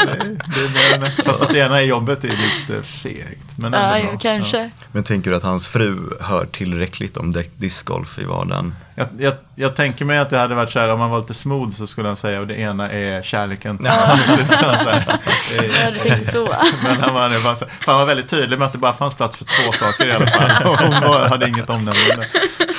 det, 1.00 1.22
fast 1.24 1.40
att 1.40 1.52
det 1.52 1.58
ena 1.58 1.80
är 1.80 1.84
jobbet 1.84 2.24
är 2.24 2.28
lite 2.28 2.82
fegt. 2.82 3.58
Men 3.58 3.74
ändå 3.74 4.08
Ja, 4.12 4.18
kanske. 4.20 4.70
Men 4.92 5.04
tänker 5.04 5.30
du 5.30 5.36
att 5.36 5.42
hans 5.42 5.68
fru 5.68 6.10
hör 6.20 6.46
tillräckligt 6.46 7.16
om 7.16 7.32
discgolf 7.56 8.18
i 8.18 8.24
vardagen? 8.24 8.74
Jag, 8.98 9.06
jag, 9.18 9.34
jag 9.54 9.76
tänker 9.76 10.04
mig 10.04 10.18
att 10.18 10.30
det 10.30 10.38
hade 10.38 10.54
varit 10.54 10.70
så 10.70 10.78
här, 10.78 10.88
om 10.88 10.98
man 10.98 11.10
var 11.10 11.18
lite 11.18 11.34
smooth 11.34 11.70
så 11.70 11.86
skulle 11.86 12.08
han 12.08 12.16
säga 12.16 12.40
och 12.40 12.46
det 12.46 12.54
ena 12.58 12.90
är 12.90 13.22
kärleken. 13.22 13.78
Ja. 13.84 13.92
Så 14.50 14.66
här, 14.66 15.20
Jag 15.62 15.84
hade 15.84 15.98
tänkt 15.98 16.32
så. 16.32 16.44
Men 16.82 16.96
han 17.00 17.14
var, 17.14 17.44
bara 17.44 17.56
så, 17.56 17.64
han 17.86 17.98
var 17.98 18.06
väldigt 18.06 18.28
tydlig 18.28 18.58
med 18.58 18.66
att 18.66 18.72
det 18.72 18.78
bara 18.78 18.92
fanns 18.92 19.14
plats 19.14 19.36
för 19.36 19.44
två 19.44 19.72
saker 19.72 20.06
i 20.06 20.12
alla 20.12 20.26
fall. 20.26 20.50
Och 20.72 20.78
hon 20.78 20.90
var, 21.00 21.28
hade 21.28 21.48
inget 21.48 21.70
omnämnande. 21.70 22.26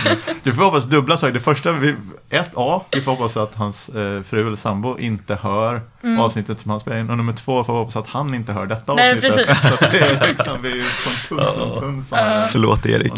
Men 0.05 0.15
Du 0.43 0.53
får 0.53 0.63
hoppas 0.63 0.83
dubbla 0.83 1.17
saker. 1.17 1.33
Det 1.33 1.39
första, 1.39 1.71
vi, 1.71 1.95
ett 2.29 2.51
A, 2.55 2.81
vi 2.91 3.01
får 3.01 3.11
hoppas 3.11 3.37
att 3.37 3.55
hans 3.55 3.89
eh, 3.89 4.21
fru 4.23 4.47
eller 4.47 4.57
sambo 4.57 4.97
inte 4.99 5.37
hör 5.41 5.81
avsnittet 6.19 6.59
som 6.59 6.71
han 6.71 6.79
spelar 6.79 6.97
in. 6.97 7.09
Och 7.09 7.17
nummer 7.17 7.33
två 7.33 7.63
får 7.63 7.73
vi 7.73 7.79
hoppas 7.79 7.95
att 7.95 8.09
han 8.09 8.33
inte 8.33 8.53
hör 8.53 8.65
detta 8.65 8.93
Nej, 8.93 9.11
avsnittet. 9.11 9.47
precis. 9.47 9.69
Så 9.69 9.75
det 9.91 9.99
är 9.99 10.27
liksom, 10.27 10.61
vi 10.61 10.79
är 10.79 11.29
på 11.29 11.41
en 11.41 11.53
tunn, 11.53 11.79
tunn 11.79 12.03
sån 12.03 12.17
här. 12.17 12.47
Förlåt 12.51 12.85
Erik. 12.85 13.13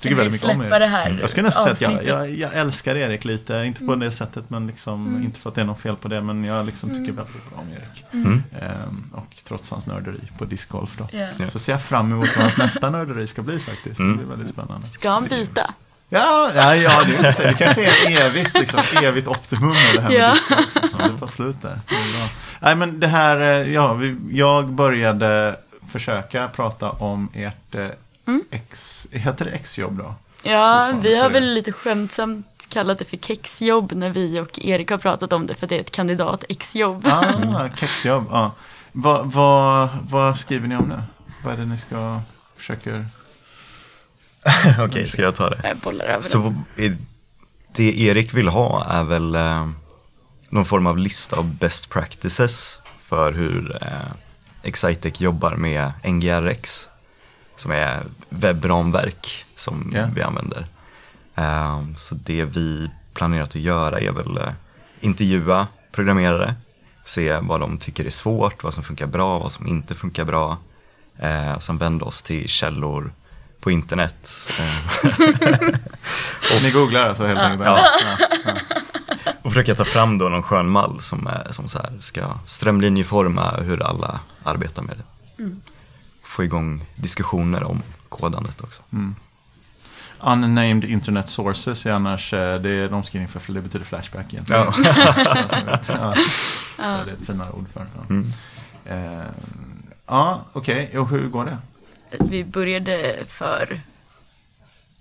Tycker 0.00 0.16
väldigt 0.16 0.32
mycket 0.32 0.56
om 0.56 0.62
Erik. 0.62 0.70
det 0.70 0.86
här 0.86 1.18
Jag 1.20 1.30
skulle 1.30 1.44
nästan 1.46 1.76
säga 1.76 1.90
att 1.90 2.04
jag, 2.06 2.28
jag, 2.28 2.30
jag 2.30 2.54
älskar 2.54 2.94
Erik 2.96 3.24
lite, 3.24 3.54
inte 3.66 3.84
på 3.84 3.94
det 3.94 4.10
sättet 4.10 4.50
men 4.50 4.66
liksom, 4.66 5.22
inte 5.24 5.40
för 5.40 5.50
att 5.50 5.54
det 5.54 5.60
är 5.60 5.64
något 5.64 5.80
fel 5.80 5.96
på 5.96 6.08
det, 6.08 6.20
men 6.22 6.44
jag 6.44 6.66
liksom 6.66 6.90
tycker 6.90 7.12
väldigt 7.12 7.50
bra 7.50 7.58
om 7.60 7.68
Erik. 7.72 8.04
Mm. 8.12 8.42
Ehm, 8.60 9.10
och 9.14 9.36
trots 9.48 9.70
hans 9.70 9.86
nörderi 9.86 10.20
på 10.38 10.44
discgolf 10.44 10.96
då. 10.98 11.08
Ja. 11.38 11.50
Så 11.50 11.58
ser 11.58 11.72
jag 11.72 11.82
fram 11.82 12.12
emot 12.12 12.28
vad 12.36 12.42
hans 12.44 12.56
nästa 12.56 12.90
nörderi 12.90 13.26
ska 13.26 13.42
bli 13.42 13.58
faktiskt. 13.58 14.00
Mm. 14.00 14.12
Det 14.12 14.18
blir 14.24 14.26
väldigt 14.36 14.48
spännande. 14.50 14.86
Ska 14.86 15.10
han 15.10 15.24
byta? 15.26 15.74
Ja, 16.08 16.50
ja, 16.54 16.74
ja 16.76 17.02
det, 17.04 17.16
är 17.28 17.46
det 17.46 17.54
kanske 17.54 17.84
är 17.86 18.20
evigt, 18.26 18.54
liksom, 18.54 18.80
evigt 19.02 19.28
optimum 19.28 19.68
med 19.68 19.94
det 19.94 20.00
här 20.02 20.08
med 20.10 20.18
Ja. 20.18 20.30
discgolf. 20.32 20.68
liksom. 20.82 21.00
Det 21.14 21.18
tar 21.20 21.26
slut 21.26 21.56
där. 21.62 21.80
Nej 22.60 22.76
men 22.76 23.00
det 23.00 23.06
här, 23.06 23.36
eh, 23.40 23.72
ja, 23.74 23.94
vi, 23.94 24.16
jag 24.30 24.68
började 24.72 25.56
försöka 25.90 26.48
prata 26.48 26.90
om 26.90 27.28
ert 27.34 27.74
ex, 28.50 29.06
heter 29.10 29.44
det 29.44 29.50
exjobb 29.50 29.98
då? 29.98 30.14
Ja, 30.42 30.92
vi 31.02 31.18
har 31.18 31.30
väl 31.30 31.54
lite 31.54 31.72
skämtsamt 31.72 32.46
kallat 32.68 32.98
det 32.98 33.04
för 33.04 33.16
kexjobb 33.16 33.92
när 33.92 34.10
vi 34.10 34.40
och 34.40 34.58
Erik 34.58 34.90
har 34.90 34.98
pratat 34.98 35.32
om 35.32 35.46
det 35.46 35.54
för 35.54 35.66
att 35.66 35.70
det 35.70 35.76
är 35.76 35.80
ett 35.80 35.90
kandidat-exjobb. 35.90 37.06
Ah, 37.06 37.68
kexjobb. 37.76 38.24
Ja. 38.30 38.50
Vad, 38.92 39.32
vad, 39.32 39.88
vad 40.10 40.38
skriver 40.38 40.68
ni 40.68 40.76
om 40.76 40.88
nu? 40.88 41.02
Vad 41.44 41.52
är 41.52 41.56
det 41.56 41.66
ni 41.66 41.78
ska 41.78 42.20
försöka... 42.56 43.04
Okej, 44.80 45.08
ska 45.08 45.22
jag 45.22 45.34
ta 45.34 45.50
det? 45.50 45.60
Jag 45.64 45.76
bollar 45.76 46.04
över 46.04 46.22
Så 46.22 46.54
är- 46.76 46.96
det 47.72 48.00
Erik 48.00 48.34
vill 48.34 48.48
ha 48.48 48.84
är 48.90 49.04
väl 49.04 49.34
eh, 49.34 49.68
någon 50.48 50.64
form 50.64 50.86
av 50.86 50.98
lista 50.98 51.36
av 51.36 51.54
best 51.54 51.90
practices 51.90 52.80
för 53.00 53.32
hur 53.32 53.78
eh, 53.82 53.88
Excitec 54.62 55.20
jobbar 55.20 55.56
med 55.56 55.92
NGRX 56.04 56.88
som 57.56 57.70
är 57.70 58.02
webbramverk 58.28 59.44
som 59.54 59.92
Ja. 59.94 60.06
vi 60.14 60.22
använder. 60.22 60.66
Eh, 61.34 61.82
så 61.96 62.14
det 62.14 62.44
vi 62.44 62.90
planerat 63.14 63.48
att 63.48 63.54
göra 63.56 64.00
är 64.00 64.10
väl 64.10 64.36
eh, 64.38 64.48
intervjua 65.00 65.66
programmerare, 65.92 66.54
se 67.04 67.38
vad 67.38 67.60
de 67.60 67.78
tycker 67.78 68.04
är 68.04 68.10
svårt, 68.10 68.62
vad 68.64 68.74
som 68.74 68.82
funkar 68.84 69.06
bra, 69.06 69.38
vad 69.38 69.52
som 69.52 69.66
inte 69.66 69.94
funkar 69.94 70.24
bra. 70.24 70.58
Eh, 71.18 71.52
och 71.52 71.62
sen 71.62 71.78
vända 71.78 72.04
oss 72.04 72.22
till 72.22 72.48
källor 72.48 73.12
på 73.60 73.70
internet. 73.70 74.32
Eh, 76.56 76.62
Ni 76.62 76.70
googlar 76.70 77.08
alltså 77.08 77.26
helt 77.26 77.40
enkelt? 77.40 77.64
Ja. 77.64 77.80
Ja. 78.44 78.52
Och 79.42 79.52
försöka 79.52 79.74
ta 79.74 79.84
fram 79.84 80.18
då 80.18 80.28
någon 80.28 80.42
skön 80.42 80.68
mall 80.68 81.00
som, 81.00 81.26
är, 81.26 81.48
som 81.52 81.68
så 81.68 81.78
här 81.78 81.88
ska 82.00 82.22
strömlinjeforma 82.46 83.50
hur 83.60 83.82
alla 83.82 84.20
arbetar 84.42 84.82
med 84.82 84.96
det. 84.96 85.04
Få 86.26 86.44
igång 86.44 86.84
diskussioner 86.94 87.62
om 87.64 87.82
kodandet 88.08 88.60
också. 88.60 88.82
Unnamed 90.20 90.84
internet 90.84 91.28
sources 91.28 91.86
är 91.86 91.92
annars, 91.92 92.32
eh, 92.34 92.60
det 92.60 92.70
är 92.70 92.92
omskrivning 92.92 93.28
för, 93.28 93.52
det 93.52 93.60
betyder 93.60 93.84
flashback 93.84 94.32
egentligen. 94.34 94.62
Ja. 94.62 94.74
ja. 95.88 96.14
Det 96.76 96.82
är 96.82 97.14
ett 97.20 97.26
finare 97.26 97.50
ord 97.52 97.66
för. 97.72 97.86
Ja, 97.96 98.02
Mm. 98.10 98.32
Eh, 98.84 99.24
ja 100.06 100.40
okej. 100.52 100.98
Och 100.98 101.08
hur 101.10 101.28
går 101.28 101.44
det? 101.44 101.58
Vi 102.18 102.44
började 102.44 103.24
för, 103.28 103.80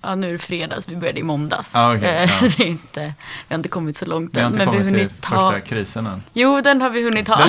ja 0.01 0.15
nu 0.15 0.27
är 0.27 0.32
det 0.32 0.38
fredags, 0.39 0.88
vi 0.89 0.96
började 0.96 1.20
i 1.20 1.24
måndags. 1.24 1.75
Ah, 1.75 1.96
okej, 1.96 2.10
Eh, 2.10 2.22
ja. 2.22 2.27
Så 2.27 2.46
det 2.48 2.60
är 2.63 2.67
inte, 2.67 3.01
vi 3.48 3.53
har 3.53 3.55
inte 3.55 3.70
kommit 3.70 3.98
så 3.98 4.05
långt 4.05 4.36
Vi 4.38 4.39
har 4.41 4.48
än. 4.48 4.53
inte 4.53 4.65
Men 4.65 4.72
vi 4.74 4.77
har 4.77 4.84
kommit 4.84 4.94
till 4.94 5.00
hunnit 5.03 5.22
ta, 5.22 5.51
första 5.51 5.62
krisen 5.62 6.08
än. 6.08 6.24
jo 6.34 6.62
den 6.62 6.82
har 6.82 6.89
vi 6.89 7.03
hunnit 7.03 7.27
ha. 7.27 7.46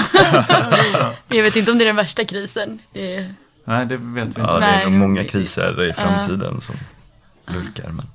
jag 1.28 1.42
vet 1.42 1.56
inte 1.56 1.70
om 1.70 1.78
det 1.78 1.84
är 1.84 1.86
den 1.86 1.96
värsta 1.96 2.24
krisen. 2.24 2.78
Det 2.92 3.16
är, 3.16 3.34
Nej, 3.68 3.86
det 3.86 3.96
vet 3.96 4.24
vi 4.26 4.28
inte. 4.28 4.40
Ja, 4.40 4.58
det 4.58 4.66
är 4.66 4.84
nog 4.84 4.92
många 4.92 5.24
kriser 5.24 5.84
i 5.84 5.92
framtiden 5.92 6.60
som 6.60 6.74
lurkar. 7.46 7.88
Men 7.88 8.06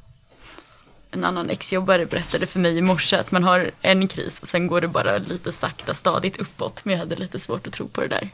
en 1.12 1.24
annan 1.24 1.50
exjobbare 1.50 2.06
berättade 2.06 2.48
för 2.48 2.60
mig 2.60 2.78
i 2.78 2.82
morse 2.82 3.16
att 3.16 3.32
man 3.32 3.44
har 3.44 3.72
en 3.82 4.08
kris 4.08 4.40
och 4.40 4.48
sen 4.48 4.68
går 4.68 4.82
det 4.82 4.88
bara 4.88 5.18
lite 5.18 5.52
sakta 5.52 5.94
stadigt 5.94 6.38
uppåt. 6.38 6.86
Men 6.86 6.92
jag 6.94 7.00
hade 7.00 7.16
lite 7.16 7.40
svårt 7.40 7.68
att 7.68 7.74
tro 7.74 7.88
på 7.88 8.02
det 8.02 8.08
där. 8.08 8.30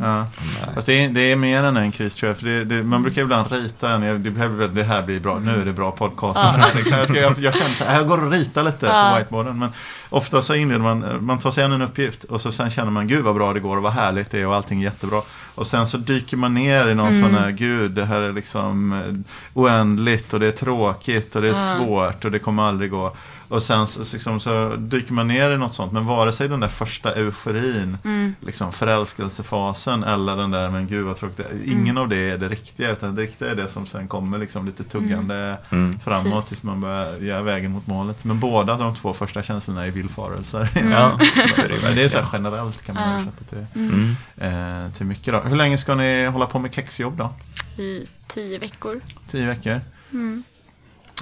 Ja. 0.00 0.26
Fast 0.74 0.86
det, 0.86 1.04
är, 1.04 1.08
det 1.08 1.20
är 1.32 1.36
mer 1.36 1.62
än 1.62 1.76
en 1.76 1.92
kris 1.92 2.14
tror 2.14 2.28
jag. 2.30 2.38
För 2.38 2.46
det, 2.46 2.64
det, 2.64 2.82
man 2.82 3.02
brukar 3.02 3.22
ibland 3.22 3.52
rita 3.52 3.90
en, 3.90 4.22
det, 4.22 4.30
här- 4.40 4.68
det 4.74 4.82
här 4.82 5.02
blir 5.02 5.20
bra, 5.20 5.38
nu 5.38 5.60
är 5.60 5.64
det 5.64 5.72
bra 5.72 5.90
podcast. 5.92 6.40
liksom, 6.74 6.98
jag, 6.98 7.08
ska, 7.08 7.20
jag, 7.20 7.38
jag 7.38 7.54
känner 7.54 7.70
så 7.70 7.84
här, 7.84 7.96
jag 7.96 8.08
går 8.08 8.24
och 8.24 8.30
ritar 8.32 8.62
lite 8.62 8.86
Ja. 8.86 9.10
på 9.12 9.18
whiteboarden. 9.18 9.58
Men 9.58 9.72
ofta 10.10 10.42
så 10.42 10.54
inleder 10.54 10.80
man, 10.82 11.24
man 11.24 11.38
tar 11.38 11.50
sig 11.50 11.64
an 11.64 11.72
en 11.72 11.82
uppgift 11.82 12.24
och 12.24 12.40
så 12.40 12.52
sen 12.52 12.70
känner 12.70 12.90
man, 12.90 13.06
gud 13.06 13.24
vad 13.24 13.34
bra 13.34 13.52
det 13.52 13.60
går 13.60 13.76
och 13.76 13.82
vad 13.82 13.92
härligt 13.92 14.30
det 14.30 14.40
är 14.40 14.46
och 14.46 14.54
allting 14.54 14.80
är 14.80 14.84
jättebra. 14.84 15.22
Och 15.54 15.66
sen 15.66 15.86
så 15.86 15.96
dyker 15.98 16.36
man 16.36 16.54
ner 16.54 16.88
i 16.88 16.94
någon 16.94 17.14
sån 17.14 17.34
här, 17.34 17.50
gud 17.50 17.90
det 17.90 18.04
här 18.04 18.20
är 18.20 18.32
liksom 18.32 18.92
eh, 18.92 19.14
oändligt 19.54 20.34
och 20.34 20.40
det 20.40 20.46
är 20.46 20.50
tråkigt 20.50 21.36
och 21.36 21.42
det 21.42 21.48
är 21.48 21.52
Ja. 21.70 21.76
svårt 21.78 22.24
och 22.24 22.30
det 22.30 22.38
kommer 22.38 22.62
aldrig 22.62 22.90
gå. 22.90 23.12
Och 23.52 23.62
sen 23.62 23.86
så, 23.86 24.00
liksom, 24.12 24.40
så 24.40 24.76
dyker 24.76 25.12
man 25.12 25.28
ner 25.28 25.50
i 25.50 25.58
något 25.58 25.72
sånt, 25.74 25.92
men 25.92 26.06
vare 26.06 26.32
sig 26.32 26.48
den 26.48 26.60
där 26.60 26.68
första 26.68 27.14
euforin, 27.14 27.98
liksom 28.40 28.72
förälskelsefasen 28.72 30.04
eller 30.04 30.36
den 30.36 30.50
där, 30.50 30.70
men 30.70 30.86
gud 30.86 31.04
vad 31.04 31.16
tråkigt, 31.16 31.46
ingen 31.66 31.98
av 31.98 32.08
det 32.08 32.16
är 32.30 32.38
det 32.38 32.48
riktiga, 32.48 32.90
utan 32.90 33.14
det 33.14 33.22
riktiga 33.22 33.50
är 33.50 33.54
det 33.54 33.68
som 33.68 33.86
sen 33.86 34.08
kommer 34.08 34.38
liksom 34.38 34.66
lite 34.66 34.84
tuggande 34.84 35.56
Mm. 35.70 35.98
framåt 35.98 36.22
Precis. 36.34 36.48
tills 36.48 36.62
man 36.62 36.80
börjar 36.80 37.16
göra 37.16 37.42
vägen 37.42 37.70
mot 37.70 37.86
målet. 37.86 38.24
Men 38.24 38.40
båda 38.40 38.76
de 38.76 38.94
två 38.94 39.12
första 39.12 39.42
känslorna 39.42 39.86
är 39.86 39.90
villfarelser. 39.90 40.68
ja, 40.90 41.18
så 41.56 41.62
det 41.68 41.82
Men 41.82 41.94
det 41.94 42.02
är 42.04 42.08
så 42.08 42.18
här 42.18 42.26
generellt 42.32 42.82
kan 42.86 42.94
man 42.94 43.04
Ja. 43.10 43.14
översätta 43.14 43.44
till, 43.44 43.66
Mm. 43.74 44.86
eh, 44.86 44.92
till 44.92 45.06
mycket. 45.06 45.34
Då. 45.34 45.40
Hur 45.40 45.56
länge 45.56 45.78
ska 45.78 45.94
ni 45.94 46.26
hålla 46.26 46.46
på 46.46 46.58
med 46.58 46.74
kexjobb 46.74 47.16
då? 47.16 47.34
I 47.82 48.06
tio 48.28 48.58
veckor. 48.58 49.00
Tio 49.30 49.46
veckor? 49.46 49.80
Mm. 50.12 50.42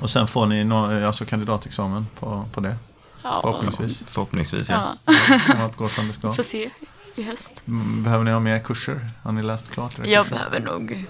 Och 0.03 0.11
sen 0.11 0.27
får 0.27 0.47
ni 0.47 0.75
alltså 1.05 1.25
kandidatexamen 1.25 2.07
på, 2.21 2.49
på 2.53 2.61
det, 2.61 2.77
Ja, 3.23 3.41
förhoppningsvis. 3.43 4.03
Förhoppningsvis 4.07 4.69
ja. 4.69 4.97
Ja, 5.07 5.13
Om 5.55 5.61
allt 5.61 5.77
går 5.77 5.89
som 5.89 6.07
det 6.07 6.13
ska. 6.13 6.33
får 6.33 6.43
se 6.43 6.71
i 7.15 7.23
höst. 7.23 7.63
Mm, 7.69 8.03
Behöver 8.03 8.25
ni 8.25 8.31
ha 8.31 8.41
mer 8.41 8.59
kurser? 8.59 9.11
Har 9.23 9.33
ni 9.33 9.43
läst 9.43 9.71
klart 9.71 9.99
era 9.99 10.07
Jag 10.07 10.25
kurser? 10.25 10.37
behöver 10.37 10.61
nog 10.61 11.05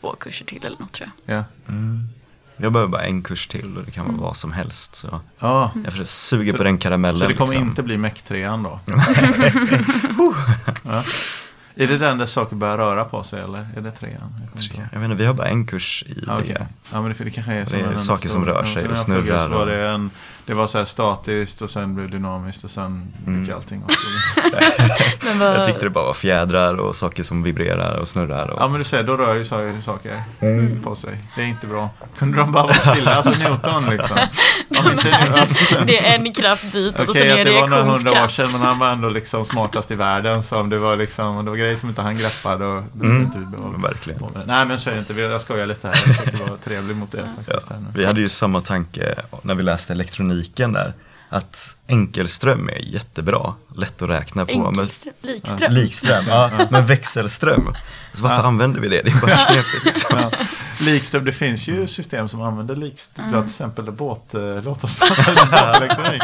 två 0.00 0.14
kurser 0.14 0.44
till 0.44 0.64
eller 0.66 0.78
något 0.78 0.92
tror 0.92 1.10
jag. 1.26 1.36
Ja. 1.38 1.44
Mm. 1.68 2.08
Jag 2.56 2.72
behöver 2.72 2.90
bara 2.92 3.02
en 3.02 3.22
kurs 3.22 3.46
till 3.48 3.76
och 3.78 3.84
det 3.84 3.90
kan 3.90 4.06
vara 4.06 4.16
vad 4.16 4.36
som 4.36 4.52
helst. 4.52 4.94
Så 4.94 5.20
ja. 5.38 5.70
Mm. 5.74 5.84
jag 5.84 5.92
försöker 5.92 6.08
suga 6.10 6.52
Så- 6.52 6.58
på 6.58 6.64
den 6.64 6.78
karamellen. 6.78 7.20
Så 7.20 7.28
det 7.28 7.34
kommer 7.34 7.52
liksom. 7.52 7.68
inte 7.68 7.82
bli 7.82 7.96
Mec 7.98 8.22
3 8.22 8.46
då? 8.46 8.80
ja. 10.82 11.04
Är 11.76 11.86
det 11.86 11.98
den 11.98 12.18
där 12.18 12.26
saker 12.26 12.56
börjar 12.56 12.78
röra 12.78 13.04
på 13.04 13.22
sig 13.22 13.40
eller 13.40 13.66
är 13.76 13.80
det 13.80 13.90
trean? 13.90 14.34
Jag 14.54 14.64
ihåg. 14.64 14.86
Jag 14.92 15.00
vet 15.00 15.10
inte, 15.10 15.16
vi 15.22 15.26
har 15.26 15.34
bara 15.34 15.48
en 15.48 15.66
kurs 15.66 16.04
i 16.06 16.24
Ja, 16.26 16.38
okej. 16.38 16.54
det. 16.58 16.66
Ja, 16.92 17.02
men 17.02 17.12
det, 17.18 17.24
det 17.24 17.30
kanske 17.30 17.52
är, 17.52 17.66
Det 17.70 17.76
är 17.80 17.96
saker 17.96 18.28
stor- 18.28 18.32
som 18.32 18.44
rör 18.46 18.64
sig 18.64 18.88
och 18.88 18.96
snurrar 18.96 19.38
Så 19.38 19.48
var 19.48 19.60
och- 19.60 19.66
det, 19.66 19.88
en, 19.88 20.10
det 20.46 20.54
var 20.54 20.66
så 20.66 20.78
här 20.78 20.84
statiskt 20.84 21.62
och 21.62 21.70
sen 21.70 21.94
blev 21.94 22.10
det 22.10 22.16
dynamiskt 22.16 22.64
och 22.64 22.70
sen 22.70 23.12
Mm. 23.26 23.40
gick 23.44 23.52
allting. 23.52 23.82
Men 25.24 25.38
vad, 25.38 25.56
Jag 25.56 25.66
tyckte 25.66 25.84
det 25.84 25.90
bara 25.90 26.04
var 26.04 26.14
fjädrar 26.14 26.74
och 26.74 26.96
saker 26.96 27.22
som 27.22 27.42
vibrerar 27.42 27.96
och 27.96 28.08
snurrar. 28.08 28.48
Och... 28.50 28.62
Ja 28.62 28.68
men 28.68 28.78
du 28.78 28.84
ser, 28.84 29.02
då 29.02 29.16
rör 29.16 29.34
ju 29.34 29.44
saker, 29.44 29.80
saker 29.80 30.22
på 30.82 30.94
sig. 30.94 31.18
Det 31.36 31.42
är 31.42 31.46
inte 31.46 31.66
bra. 31.66 31.90
Kunde 32.18 32.36
de 32.38 32.52
bara 32.52 32.62
vara 32.64 32.74
stilla? 32.74 33.14
Alltså 33.14 33.30
Newton 33.30 33.86
liksom. 33.90 34.16
Om 34.86 34.92
inte, 34.92 35.28
nu- 35.30 35.40
alltså, 35.40 35.84
det 35.86 36.06
är 36.06 36.14
en 36.14 36.32
kraft 36.32 36.72
ditåt 36.72 37.08
och 37.08 37.14
sen 37.16 37.26
är 37.26 37.30
att 37.30 37.36
det 37.36 37.44
det 37.44 37.60
var 37.60 37.68
några 37.68 37.82
hundra 37.82 38.24
år 38.24 38.28
sedan 38.28 38.48
men 38.52 38.60
han 38.60 38.78
var 38.78 38.90
ändå 38.92 39.08
liksom 39.08 39.44
smartast 39.44 39.90
i 39.90 39.94
världen. 39.94 40.42
Så 40.42 40.56
om 40.60 40.70
det 40.70 40.78
var 40.78 40.96
liksom, 40.96 41.36
om 41.36 41.44
det 41.44 41.50
var 41.50 41.58
grejer 41.58 41.76
som 41.76 41.88
inte 41.88 42.02
han 42.02 42.16
greppade 42.16 42.66
och 42.66 42.82
Mm. 43.00 43.22
inte 43.22 43.38
vi 43.38 43.82
Verkligen. 43.82 44.20
på 44.20 44.28
med. 44.34 44.46
Nej 44.46 44.66
men 44.66 44.78
så 44.78 44.90
är 44.90 44.94
det 44.94 44.98
inte, 44.98 45.12
jag 45.20 45.40
skojar 45.40 45.66
lite 45.66 45.86
här. 45.88 45.94
Jag 46.06 46.16
försöker 46.16 46.38
vara 46.38 46.56
trevlig 46.56 46.96
mot 46.96 47.14
er 47.14 47.18
Ja, 47.36 47.42
faktiskt. 47.44 47.70
Här 47.70 47.76
nu. 47.78 47.86
vi 47.94 48.04
hade 48.06 48.20
ju 48.20 48.28
samma 48.28 48.60
tanke 48.60 49.14
när 49.42 49.54
vi 49.54 49.62
läste 49.62 49.92
elektroniken 49.92 50.72
där. 50.72 50.92
Att 51.28 51.76
enkelström 51.92 52.68
är 52.68 52.78
jättebra, 52.78 53.54
lätt 53.76 54.02
att 54.02 54.08
räkna 54.08 54.46
på. 54.46 54.58
Men 54.58 54.66
Enkelström, 54.80 55.14
likström. 55.22 55.72
likström, 55.72 56.24
ja, 56.28 56.50
men 56.70 56.86
växelström. 56.86 57.74
Så 58.14 58.22
varför 58.22 58.36
Ja. 58.36 58.42
använder 58.42 58.80
vi 58.80 58.88
det? 58.88 59.02
Det 59.02 59.10
är 59.10 59.20
bara 59.20 59.36
knepigt. 59.52 59.84
Liksom. 59.84 60.18
Ja. 60.18 60.30
Likström, 60.80 61.24
det 61.24 61.32
finns 61.32 61.68
ju 61.68 61.86
system 61.86 62.28
som 62.28 62.42
använder 62.42 62.76
likström. 62.76 63.26
Har 63.26 63.40
till 63.40 63.48
exempel 63.50 63.92
båt, 63.92 64.34
eh, 64.34 64.62
låt 64.64 64.84
oss 64.84 64.96
prata 64.98 65.76
elektronik. 65.76 66.22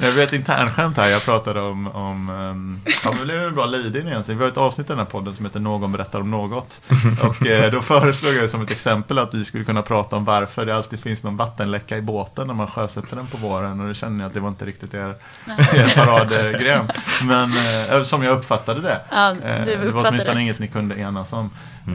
Jag 0.00 0.12
vet 0.12 0.32
internskämt 0.32 0.96
här, 0.96 1.08
jag 1.08 1.24
pratade 1.24 1.60
om, 1.60 1.88
om 1.88 2.30
um, 2.30 2.80
ja 3.04 3.14
det 3.26 3.34
är 3.34 3.46
en 3.46 3.54
bra 3.54 3.66
lead-in 3.66 4.08
egentligen. 4.08 4.38
Vi 4.38 4.44
har 4.44 4.50
ett 4.52 4.56
avsnitt 4.56 4.86
i 4.86 4.88
den 4.92 4.98
här 4.98 5.04
podden 5.06 5.34
som 5.34 5.44
heter 5.46 5.60
Någon 5.60 5.92
berättar 5.92 6.20
om 6.20 6.30
något. 6.30 6.80
Och 7.22 7.46
eh, 7.46 7.70
då 7.72 7.80
föreslog 7.82 8.34
jag 8.34 8.50
som 8.50 8.62
ett 8.62 8.70
exempel 8.70 9.18
att 9.18 9.34
vi 9.34 9.44
skulle 9.44 9.64
kunna 9.64 9.82
prata 9.82 10.16
om 10.16 10.24
varför 10.24 10.66
det 10.66 10.76
alltid 10.76 11.00
finns 11.00 11.22
någon 11.22 11.36
vattenläcka 11.36 11.96
i 11.98 12.02
båten 12.02 12.46
när 12.46 12.54
man 12.54 12.66
sjösätter 12.66 13.16
den 13.16 13.26
på 13.26 13.36
våren. 13.36 13.80
Och 13.80 13.88
då 13.88 13.94
kände 13.94 14.22
jag 14.24 14.28
att 14.28 14.34
det 14.34 14.40
var 14.40 14.48
inte 14.48 14.64
riktigt 14.66 14.94
er 14.94 15.09
paradgren. 15.94 16.90
Men 17.24 17.52
eh, 17.90 18.02
som 18.02 18.22
jag 18.22 18.38
uppfattade 18.38 18.80
det. 18.80 19.00
Ja, 19.10 19.30
Eh, 19.30 19.64
det 19.64 19.76
var 19.76 20.08
åtminstone 20.08 20.34
rätt. 20.36 20.42
inget 20.42 20.58
ni 20.58 20.68
kunde 20.68 20.98
enas 20.98 21.32
om 21.32 21.50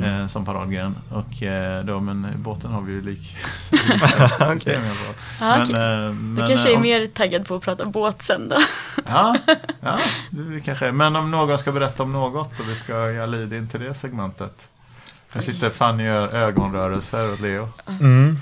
eh, 0.06 0.28
som 0.28 0.46
paradgren. 0.46 0.96
Och 1.12 1.44
eh, 1.44 1.86
då, 1.86 2.00
men 2.00 2.26
i 2.36 2.38
båten 2.38 2.72
har 2.72 2.82
vi 2.82 2.92
ju 2.94 3.02
lik 3.02 3.38
system 3.72 4.84
i 4.84 4.88
alla 4.88 4.96
fall. 4.96 5.16
Ja, 5.40 5.58
Men, 5.58 5.60
eh, 6.06 6.10
Du 6.10 6.14
men, 6.16 6.48
kanske 6.48 6.68
eh, 6.68 6.74
är 6.74 6.76
om- 6.78 6.82
mer 6.82 7.08
taggad 7.08 7.48
på 7.48 7.56
att 7.56 7.62
prata 7.64 7.86
båt 7.86 8.22
sen 8.22 8.50
då. 8.50 8.56
Ja, 9.08 9.36
ja 9.82 10.00
det 10.30 10.60
kanske 10.66 10.88
är. 10.88 10.92
Men 10.92 11.16
om 11.16 11.32
någon 11.32 11.58
ska 11.58 11.72
berätta 11.72 12.04
om 12.04 12.12
något 12.12 12.60
och 12.60 12.70
vi 12.70 12.76
ska 12.76 12.92
göra 13.12 13.26
lead 13.26 13.54
in 13.54 13.68
till 13.70 13.80
det 13.80 13.94
segmentet. 13.94 14.68
Här 15.30 15.42
sitter 15.42 15.70
Fanny 15.70 16.04
och 16.04 16.08
gör 16.08 16.28
ögonrörelser 16.28 17.32
och 17.34 17.42
Leo. 17.42 17.70
Mm. 17.88 18.40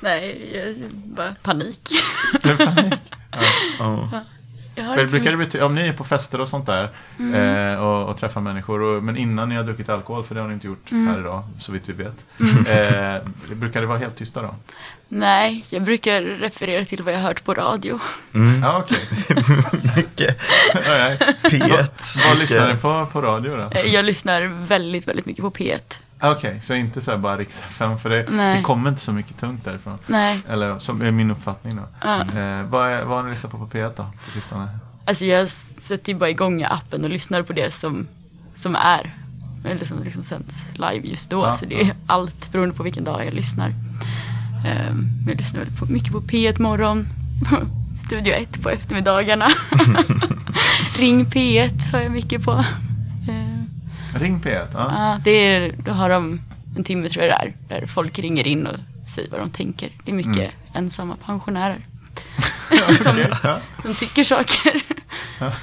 Nej, 0.00 0.50
jag- 0.54 0.90
bara 0.94 1.34
panik. 1.42 1.88
Panik? 2.42 2.94
Ja. 3.78 4.08
Inte 5.00 5.08
så 5.08 5.18
brukar 5.18 5.30
det 5.30 5.62
om 5.62 5.74
ni 5.74 5.80
är 5.88 5.92
på 5.92 6.04
fester 6.04 6.40
och 6.40 6.48
sånt 6.48 6.66
där 6.66 6.88
Mm. 7.18 7.68
eh, 7.74 7.80
och, 7.86 8.08
och 8.10 8.16
träffar 8.16 8.40
människor, 8.40 8.82
och, 8.82 9.02
men 9.04 9.16
innan 9.16 9.48
ni 9.48 9.54
har 9.54 9.62
druckit 9.64 9.88
alkohol, 9.88 10.24
för 10.24 10.34
det 10.34 10.40
har 10.40 10.48
ni 10.48 10.54
inte 10.54 10.66
gjort 10.66 10.90
Mm. 10.92 11.06
här 11.08 11.18
idag, 11.20 11.42
så 11.58 11.72
vitt 11.72 11.82
vi 11.86 11.92
vet. 11.92 12.24
Eh, 12.68 13.28
brukar 13.54 13.80
det 13.80 13.86
vara 13.86 13.98
helt 13.98 14.16
tysta 14.16 14.42
då? 14.42 14.54
Nej, 15.08 15.64
jag 15.70 15.82
brukar 15.82 16.22
referera 16.22 16.84
till 16.84 17.02
vad 17.02 17.14
jag 17.14 17.18
hört 17.18 17.44
på 17.44 17.54
radio. 17.54 18.00
Mm. 18.34 18.62
Ja, 18.62 18.78
okej. 18.84 18.98
Mycket 19.96 20.40
right. 20.72 21.20
P1. 21.42 21.88
Vad 22.28 22.38
lyssnar 22.38 22.60
ni 22.60 22.66
mycket- 22.66 22.82
på 22.82 23.06
på 23.12 23.20
radio 23.22 23.56
då? 23.56 23.78
Eh, 23.78 23.86
Jag 23.94 24.04
lyssnar 24.04 24.42
väldigt, 24.66 25.08
väldigt 25.08 25.26
mycket 25.26 25.42
på 25.42 25.50
P1. 25.50 26.00
Ah, 26.24 26.32
Okej, 26.32 26.60
så 26.62 26.74
inte 26.74 27.00
så 27.00 27.10
här 27.10 27.18
bara 27.18 27.36
riks 27.36 27.60
FM, 27.60 27.98
för 27.98 28.10
det, 28.10 28.26
Nej. 28.30 28.56
det 28.56 28.62
kommer 28.62 28.90
inte 28.90 29.00
så 29.00 29.12
mycket 29.12 29.36
tungt 29.36 29.64
därifrån. 29.64 29.98
Nej, 30.06 30.42
Eller 30.48 30.78
som 30.78 31.02
är 31.02 31.10
min 31.10 31.30
uppfattning 31.30 31.76
då. 31.76 31.82
Ja. 32.00 32.20
Eh, 32.20 32.62
vad, 32.62 32.90
är, 32.90 33.04
vad 33.04 33.16
har 33.16 33.22
ni 33.22 33.30
lyssnat 33.30 33.52
på 33.52 33.58
på 33.58 33.66
P1 33.66 33.92
då, 33.96 34.06
på 34.26 34.30
sistone? 34.32 34.68
alltså 35.04 35.24
jag 35.24 35.48
sätter 35.48 36.12
ju 36.12 36.18
bara 36.18 36.30
igång 36.30 36.62
appen 36.62 37.04
och 37.04 37.10
lyssnar 37.10 37.42
på 37.42 37.52
det 37.52 37.74
som, 37.74 38.06
som 38.54 38.76
är. 38.76 39.14
Eller 39.64 39.84
som 39.84 40.02
liksom 40.02 40.22
sänds 40.22 40.66
live 40.74 41.08
just 41.08 41.30
då. 41.30 41.42
Ja, 41.42 41.54
så 41.54 41.66
det 41.66 41.80
är 41.80 41.86
ja. 41.86 41.94
allt 42.06 42.52
beroende 42.52 42.74
på 42.74 42.82
vilken 42.82 43.04
dag 43.04 43.26
jag 43.26 43.34
lyssnar. 43.34 43.72
Men 44.64 45.28
jag 45.28 45.36
lyssnar 45.36 45.60
väldigt 45.60 45.78
på, 45.78 45.86
mycket 45.86 46.12
på 46.12 46.20
P1 46.20 46.62
morgon. 46.62 47.06
Studio 48.06 48.32
1 48.34 48.62
på 48.62 48.70
eftermiddagarna. 48.70 49.48
Ring 50.98 51.24
P1 51.24 51.78
hör 51.92 52.00
jag 52.00 52.12
mycket 52.12 52.44
på. 52.44 52.64
Ring 54.14 54.40
P1, 54.40 54.66
ja. 54.72 54.92
Ja, 54.92 55.20
det 55.24 55.30
är, 55.30 55.72
då 55.78 55.92
har 55.92 56.08
de 56.10 56.40
en 56.76 56.84
timme 56.84 57.08
tror 57.08 57.24
jag 57.24 57.32
det 57.32 57.74
är, 57.74 57.80
där 57.80 57.86
folk 57.86 58.18
ringer 58.18 58.46
in 58.46 58.66
och 58.66 58.76
säger 59.08 59.30
vad 59.30 59.40
de 59.40 59.50
tänker. 59.50 59.90
Det 60.04 60.10
är 60.10 60.14
mycket 60.14 60.36
Mm. 60.36 60.50
ensamma 60.74 61.16
pensionärer. 61.26 61.78
som, 63.02 63.18
ja. 63.42 63.58
som 63.82 63.94
tycker 63.94 64.24
saker. 64.24 64.82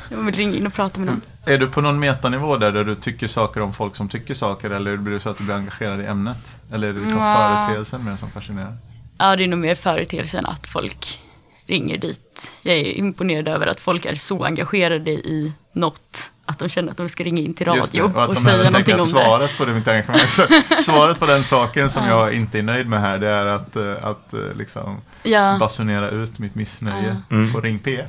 De 0.10 0.26
vill 0.26 0.36
ringa 0.36 0.58
in 0.58 0.68
och 0.68 0.74
prata 0.74 1.00
med 1.00 1.08
någon. 1.10 1.22
Är 1.46 1.58
du 1.58 1.68
på 1.68 1.82
någon 1.82 2.00
metanivå 2.00 2.58
där, 2.58 2.72
där 2.72 2.84
du 2.84 2.96
tycker 2.96 3.28
saker 3.28 3.62
om 3.62 3.74
folk 3.74 3.96
som 3.96 4.10
tycker 4.10 4.34
saker 4.34 4.70
eller 4.70 4.98
blir 4.98 5.14
det 5.14 5.20
så 5.20 5.30
att 5.30 5.38
du 5.38 5.44
blir 5.44 5.56
engagerad 5.56 6.02
i 6.02 6.06
ämnet? 6.06 6.60
Eller 6.74 6.88
är 6.88 6.94
det 6.94 7.00
liksom 7.00 7.20
Nja. 7.20 7.36
företeelsen 7.64 8.04
mer 8.06 8.16
som 8.16 8.30
fascinerar? 8.32 8.78
Ja, 9.18 9.36
det 9.36 9.44
är 9.44 9.48
nog 9.48 9.60
mer 9.60 9.76
företeelsen 9.76 10.46
att 10.46 10.68
folk 10.68 11.20
ringer 11.66 11.98
dit. 11.98 12.54
Jag 12.62 12.76
är 12.76 12.98
imponerad 12.98 13.48
över 13.48 13.68
att 13.68 13.80
folk 13.80 14.06
är 14.06 14.16
så 14.16 14.44
engagerade 14.46 15.12
i 15.12 15.54
något 15.74 16.31
att 16.52 16.60
de 16.60 16.70
känner 16.70 16.92
att 16.92 16.98
de 16.98 17.10
ska 17.10 17.24
ringa 17.24 17.42
in 17.42 17.54
till 17.54 17.68
Just 17.76 17.92
det, 17.94 18.00
radio 18.00 18.14
och 18.16 18.24
att 18.24 18.30
och, 18.30 18.38
säga 18.38 18.58
någonting 18.70 18.94
att 18.94 19.00
om 19.00 19.06
det. 19.06 19.12
svaret 19.12 19.58
på 19.58 19.66
det, 19.66 19.72
mitt 19.74 19.88
engagemang, 19.88 20.18
så, 20.28 20.44
svaret 20.84 21.20
på 21.20 21.26
den 21.26 21.44
saken 21.44 21.90
som 21.90 22.08
jag 22.08 22.34
inte 22.34 22.60
är 22.60 22.64
nöjd 22.64 22.88
med 22.88 23.02
här, 23.02 23.18
det 23.18 23.28
är 23.30 23.46
att, 23.46 23.76
eh, 23.76 24.06
att 24.06 24.34
eh, 24.34 24.40
liksom 24.56 25.02
Ja. 25.24 25.58
basunera 25.60 26.10
ut 26.10 26.40
mitt 26.40 26.56
missnöje 26.56 27.18
Mm. 27.32 27.54
på 27.54 27.62
Ring 27.62 27.80
P1. 27.80 28.06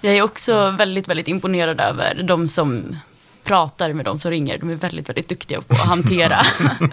Jag 0.00 0.14
är 0.14 0.22
också 0.22 0.70
väldigt, 0.70 1.08
väldigt 1.08 1.28
imponerad 1.28 1.80
över 1.80 2.22
de 2.22 2.48
som 2.48 2.96
pratar 3.44 3.92
med 3.92 4.04
de 4.04 4.18
som 4.18 4.30
ringer. 4.30 4.58
De 4.58 4.70
är 4.70 4.74
väldigt, 4.74 5.08
väldigt 5.08 5.28
duktiga 5.28 5.60
på 5.60 5.74
att 5.74 5.80
hantera, 5.80 6.42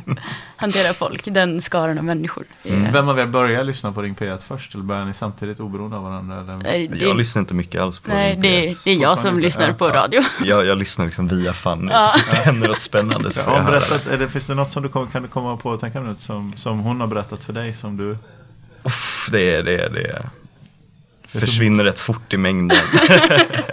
hantera 0.56 0.94
folk, 0.94 1.26
den 1.26 1.62
skaran 1.62 1.98
av 1.98 2.04
människor. 2.04 2.46
Det 2.64 2.70
är- 2.70 2.92
Vem 2.92 3.10
av 3.10 3.20
er 3.20 3.26
börjar 3.26 3.64
lyssna 3.64 3.92
på 3.92 4.02
Ring 4.02 4.16
P1 4.16 4.38
först 4.48 4.74
eller 4.76 4.84
börjar 4.84 5.06
ni 5.06 5.14
samtidigt 5.14 5.60
oberoende 5.60 5.98
av 5.98 6.04
varandra? 6.04 6.40
Eller? 6.42 6.56
Nej, 6.58 6.88
det, 6.88 6.98
Jag 7.06 7.18
lyssnar 7.18 7.40
inte 7.40 7.54
mycket 7.54 7.82
alls 7.82 8.00
på 8.00 8.10
nej, 8.10 8.32
Ring 8.34 8.42
det, 8.42 8.70
P1. 8.70 8.82
det 8.84 8.92
är 8.92 8.96
jag 9.02 9.20
som 9.20 9.40
lyssnar 9.40 9.74
på 9.74 9.88
radio. 9.90 10.22
Jag, 10.46 10.66
jag 10.66 10.78
lyssnar 10.78 11.06
liksom 11.06 11.28
via 11.28 11.54
Fanny, 11.54 11.92
Ja. 11.92 12.14
så 12.18 12.32
det 12.32 12.38
händer 12.38 12.68
något 12.68 12.82
spännande 12.82 13.32
så 13.32 13.40
Ja, 13.46 13.64
berättat, 13.66 14.08
är 14.08 14.18
det, 14.18 14.30
finns 14.30 14.48
det 14.48 14.56
något 14.56 14.72
som 14.72 14.84
du 14.84 14.90
kom, 14.90 15.08
kan 15.08 15.22
du 15.22 15.28
komma 15.28 15.58
på 15.58 15.72
att 15.74 15.80
tänka 15.80 16.00
nu 16.02 16.16
som, 16.16 16.54
som 16.56 16.80
hon 16.80 17.00
har 17.02 17.08
berättat 17.08 17.44
för 17.44 17.54
dig 17.54 17.74
som 17.74 17.98
du... 17.98 18.18
Uff, 18.84 19.30
det 19.32 19.56
är 19.56 19.64
det, 19.64 19.78
är 19.84 19.90
det. 19.90 20.30
Försvinner 21.28 21.84
rätt 21.84 22.00
fort 22.00 22.34
i 22.34 22.38
mängden. 22.38 22.78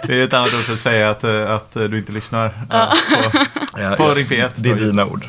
Det 0.07 0.21
är 0.21 0.23
ett 0.23 0.33
annat 0.33 0.53
ord 0.53 0.59
för 0.59 0.73
att 0.73 0.79
säga 0.79 1.09
att, 1.09 1.23
eh, 1.23 1.51
att 1.51 1.71
du 1.73 1.97
inte 1.97 2.11
lyssnar 2.11 2.45
eh, 2.45 2.51
på, 2.69 3.45
Ja, 3.81 3.95
på 3.95 4.03
ja, 4.03 4.13
Ring 4.15 4.25
P1. 4.25 4.49
Det 4.55 4.69
är 4.69 4.75
dina 4.75 5.05
ord. 5.05 5.25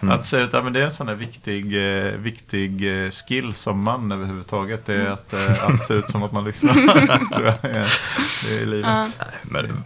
Att 0.00 0.26
säga 0.26 0.44
att 0.44 0.52
ja, 0.52 0.62
men 0.62 0.72
det 0.72 0.80
är 0.80 0.84
en 0.84 0.90
sån 0.90 1.06
där 1.06 1.14
viktig, 1.14 1.64
eh, 2.04 2.12
viktig 2.12 2.82
skill 3.12 3.54
som 3.54 3.82
man 3.82 4.12
överhuvudtaget. 4.12 4.86
Det 4.86 4.94
är 4.94 5.10
att, 5.10 5.32
eh, 5.32 5.68
att 5.68 5.84
se 5.84 5.94
ut 5.94 6.10
som 6.10 6.22
att 6.22 6.32
man 6.32 6.44
lyssnar. 6.44 6.74
Det 8.48 8.54
är 8.56 8.62
i 8.62 8.66
livet. 8.66 8.90
Ja. 8.90 9.08
Nej, 9.18 9.26
Men 9.42 9.84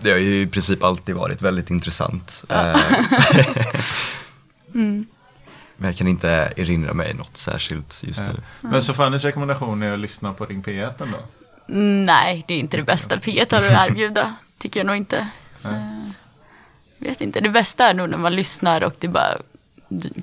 det 0.00 0.10
har 0.10 0.18
ju 0.18 0.40
i 0.40 0.46
princip 0.46 0.82
alltid 0.82 1.14
varit 1.14 1.42
väldigt 1.42 1.70
intressant. 1.70 2.44
Mm. 4.74 5.06
Men 5.76 5.86
jag 5.86 5.96
kan 5.96 6.08
inte 6.08 6.52
erinra 6.56 6.94
mig 6.94 7.14
något 7.14 7.36
särskilt 7.36 8.02
just 8.04 8.20
nu. 8.20 8.40
Men 8.60 8.82
så 8.82 8.94
Fannys 8.94 9.24
rekommendation 9.24 9.82
är 9.82 9.92
att 9.92 9.98
lyssna 9.98 10.32
på 10.32 10.46
Ring 10.46 10.62
P1 10.62 11.02
ändå? 11.02 11.18
Nej, 12.06 12.44
det 12.48 12.54
är 12.54 12.58
inte 12.58 12.76
det 12.76 12.82
bästa 12.82 13.16
P1 13.16 13.54
har 13.54 13.62
att 13.62 13.90
erbjuda. 13.90 14.34
Tycker 14.58 14.80
jag 14.80 14.86
nog 14.86 14.96
inte. 14.96 15.28
Nej. 15.62 15.72
Eh, 15.74 16.10
vet 16.98 17.20
inte. 17.20 17.40
Det 17.40 17.50
bästa 17.50 17.86
är 17.86 17.94
nog 17.94 18.08
när 18.08 18.18
man 18.18 18.36
lyssnar 18.36 18.80
och 18.84 18.94
det 18.98 19.08
bara 19.08 19.36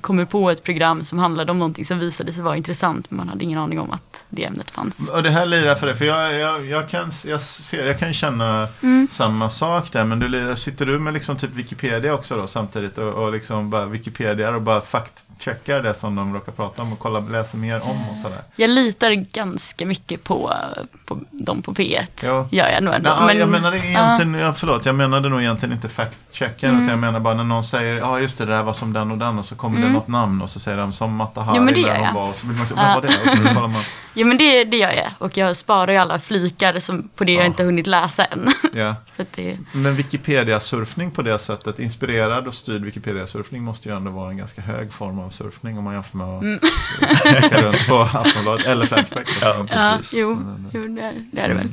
kommer 0.00 0.24
på 0.24 0.50
ett 0.50 0.62
program 0.64 1.04
som 1.04 1.18
handlade 1.18 1.50
om 1.52 1.58
någonting 1.58 1.84
som 1.84 1.98
visade 1.98 2.32
sig 2.32 2.42
vara 2.42 2.56
intressant. 2.56 3.10
Men 3.10 3.16
man 3.16 3.28
hade 3.28 3.44
ingen 3.44 3.58
aning 3.58 3.80
om 3.80 3.90
att 3.90 4.24
det 4.28 4.44
ämnet 4.44 4.70
fanns. 4.70 5.08
Och 5.08 5.22
det 5.22 5.30
här 5.30 5.46
lirar 5.46 5.74
för 5.74 5.86
dig, 5.86 5.96
för 5.96 6.04
jag, 6.04 6.34
jag, 6.34 6.66
jag, 6.66 6.88
kan, 6.88 7.12
jag, 7.26 7.40
ser, 7.42 7.86
jag 7.86 7.98
kan 7.98 8.12
känna 8.12 8.68
Mm. 8.82 9.08
samma 9.10 9.50
sak 9.50 9.92
där, 9.92 10.04
men 10.04 10.18
du 10.18 10.28
lirar, 10.28 10.54
sitter 10.54 10.86
du 10.86 10.98
med 10.98 11.14
liksom 11.14 11.36
typ 11.36 11.50
Wikipedia 11.54 12.14
också 12.14 12.36
då 12.36 12.46
samtidigt 12.46 12.98
och, 12.98 13.08
och 13.14 13.32
liksom 13.32 13.70
bara 13.70 13.86
Wikipedia 13.86 14.50
och 14.56 14.62
bara 14.62 14.80
faktcheckar 14.80 15.82
det 15.82 15.94
som 15.94 16.14
de 16.14 16.34
råkar 16.34 16.52
prata 16.52 16.82
om 16.82 16.92
och 16.92 16.98
kollar, 16.98 17.20
läser 17.30 17.58
mer 17.58 17.80
om 17.82 18.08
och 18.10 18.16
sådär? 18.18 18.42
Jag 18.56 18.70
litar 18.70 19.10
ganska 19.12 19.86
mycket 19.86 20.24
på, 20.24 20.52
på 21.06 21.18
dem 21.30 21.62
på 21.62 21.74
P1. 21.74 22.02
Jo. 22.24 22.48
Gör 22.52 22.68
jag 22.68 22.82
nog 22.82 22.94
ändå. 22.94 23.16
Nej, 23.26 23.36
jag 23.38 23.48
menade 23.48 23.78
egentligen, 23.78 24.34
ja, 24.34 24.52
förlåt, 24.52 24.86
jag 24.86 24.94
menade 24.94 25.28
nog 25.28 25.40
egentligen 25.40 25.72
inte 25.74 25.88
fact-checken, 25.88 26.70
Mm. 26.70 26.82
utan 26.82 26.90
jag 26.90 26.98
menar 26.98 27.20
bara 27.20 27.34
när 27.34 27.44
någon 27.44 27.64
säger, 27.64 27.94
ja 27.96 28.20
just 28.20 28.38
det, 28.38 28.44
det 28.44 28.52
där 28.52 28.62
var 28.62 28.72
som 28.72 28.92
den 28.92 29.10
och 29.10 29.18
den, 29.18 29.38
och 29.38 29.44
så 29.46 29.53
kommer 29.54 29.80
det 29.80 29.88
något 29.92 30.08
namn 30.08 30.42
och 30.42 30.50
så 30.50 30.60
säger 30.60 30.78
de 30.78 30.92
som 30.92 31.14
Mata 31.16 31.40
Hari 31.40 31.56
Jo, 31.58 31.62
men 31.64 31.74
det 31.74 31.80
gör 31.80 31.94
jag. 31.94 32.14
var, 32.14 32.28
och 32.28 32.36
så 32.36 32.46
blir 32.46 32.58
man 32.58 32.66
så, 32.66 32.74
var 32.74 33.00
det? 33.02 33.08
Och 33.08 33.30
så 33.30 33.36
kollar 33.36 33.54
man, 33.68 33.82
Jo 34.14 34.26
men 34.26 34.36
det, 34.36 34.64
det 34.64 34.76
gör 34.76 34.90
jag. 34.92 35.10
Och 35.18 35.36
jag 35.36 35.56
sparar 35.56 35.92
ju 35.92 35.98
alla 35.98 36.18
flikar 36.20 36.78
som, 36.78 37.08
på 37.16 37.24
det 37.24 37.32
jag 37.32 37.42
Ja. 37.42 37.46
inte 37.46 37.62
hunnit 37.64 37.86
läsa 37.86 38.24
än. 38.24 38.48
ja. 38.72 38.94
För 39.16 39.22
att 39.22 39.32
det, 39.32 39.58
Men 39.72 39.94
Wikipedia-surfning 39.96 41.10
på 41.10 41.22
det 41.22 41.38
sättet, 41.38 41.78
inspirerad 41.78 42.46
och 42.48 42.54
styrd 42.54 42.82
Wikipedia-surfning 42.84 43.62
måste 43.62 43.88
ju 43.88 43.96
ändå 43.96 44.10
vara 44.10 44.30
en 44.30 44.36
ganska 44.36 44.62
hög 44.62 44.92
form 44.92 45.18
av 45.18 45.30
surfning 45.30 45.78
om 45.78 45.84
man 45.84 45.94
jämför 45.94 46.16
med 46.18 46.26
att 46.28 47.20
klicka 47.40 47.62
runt 47.62 47.86
på 47.88 47.96
Aftonbladet 48.00 48.66
eller 48.66 48.86
Flashback. 48.86 49.28
Ja, 49.42 49.66
ja, 49.70 49.98
jo, 50.12 50.42
jo 50.72 50.88
det, 50.88 51.02
är, 51.02 51.14
det 51.32 51.40
är 51.40 51.48
det 51.48 51.54
väl. 51.54 51.68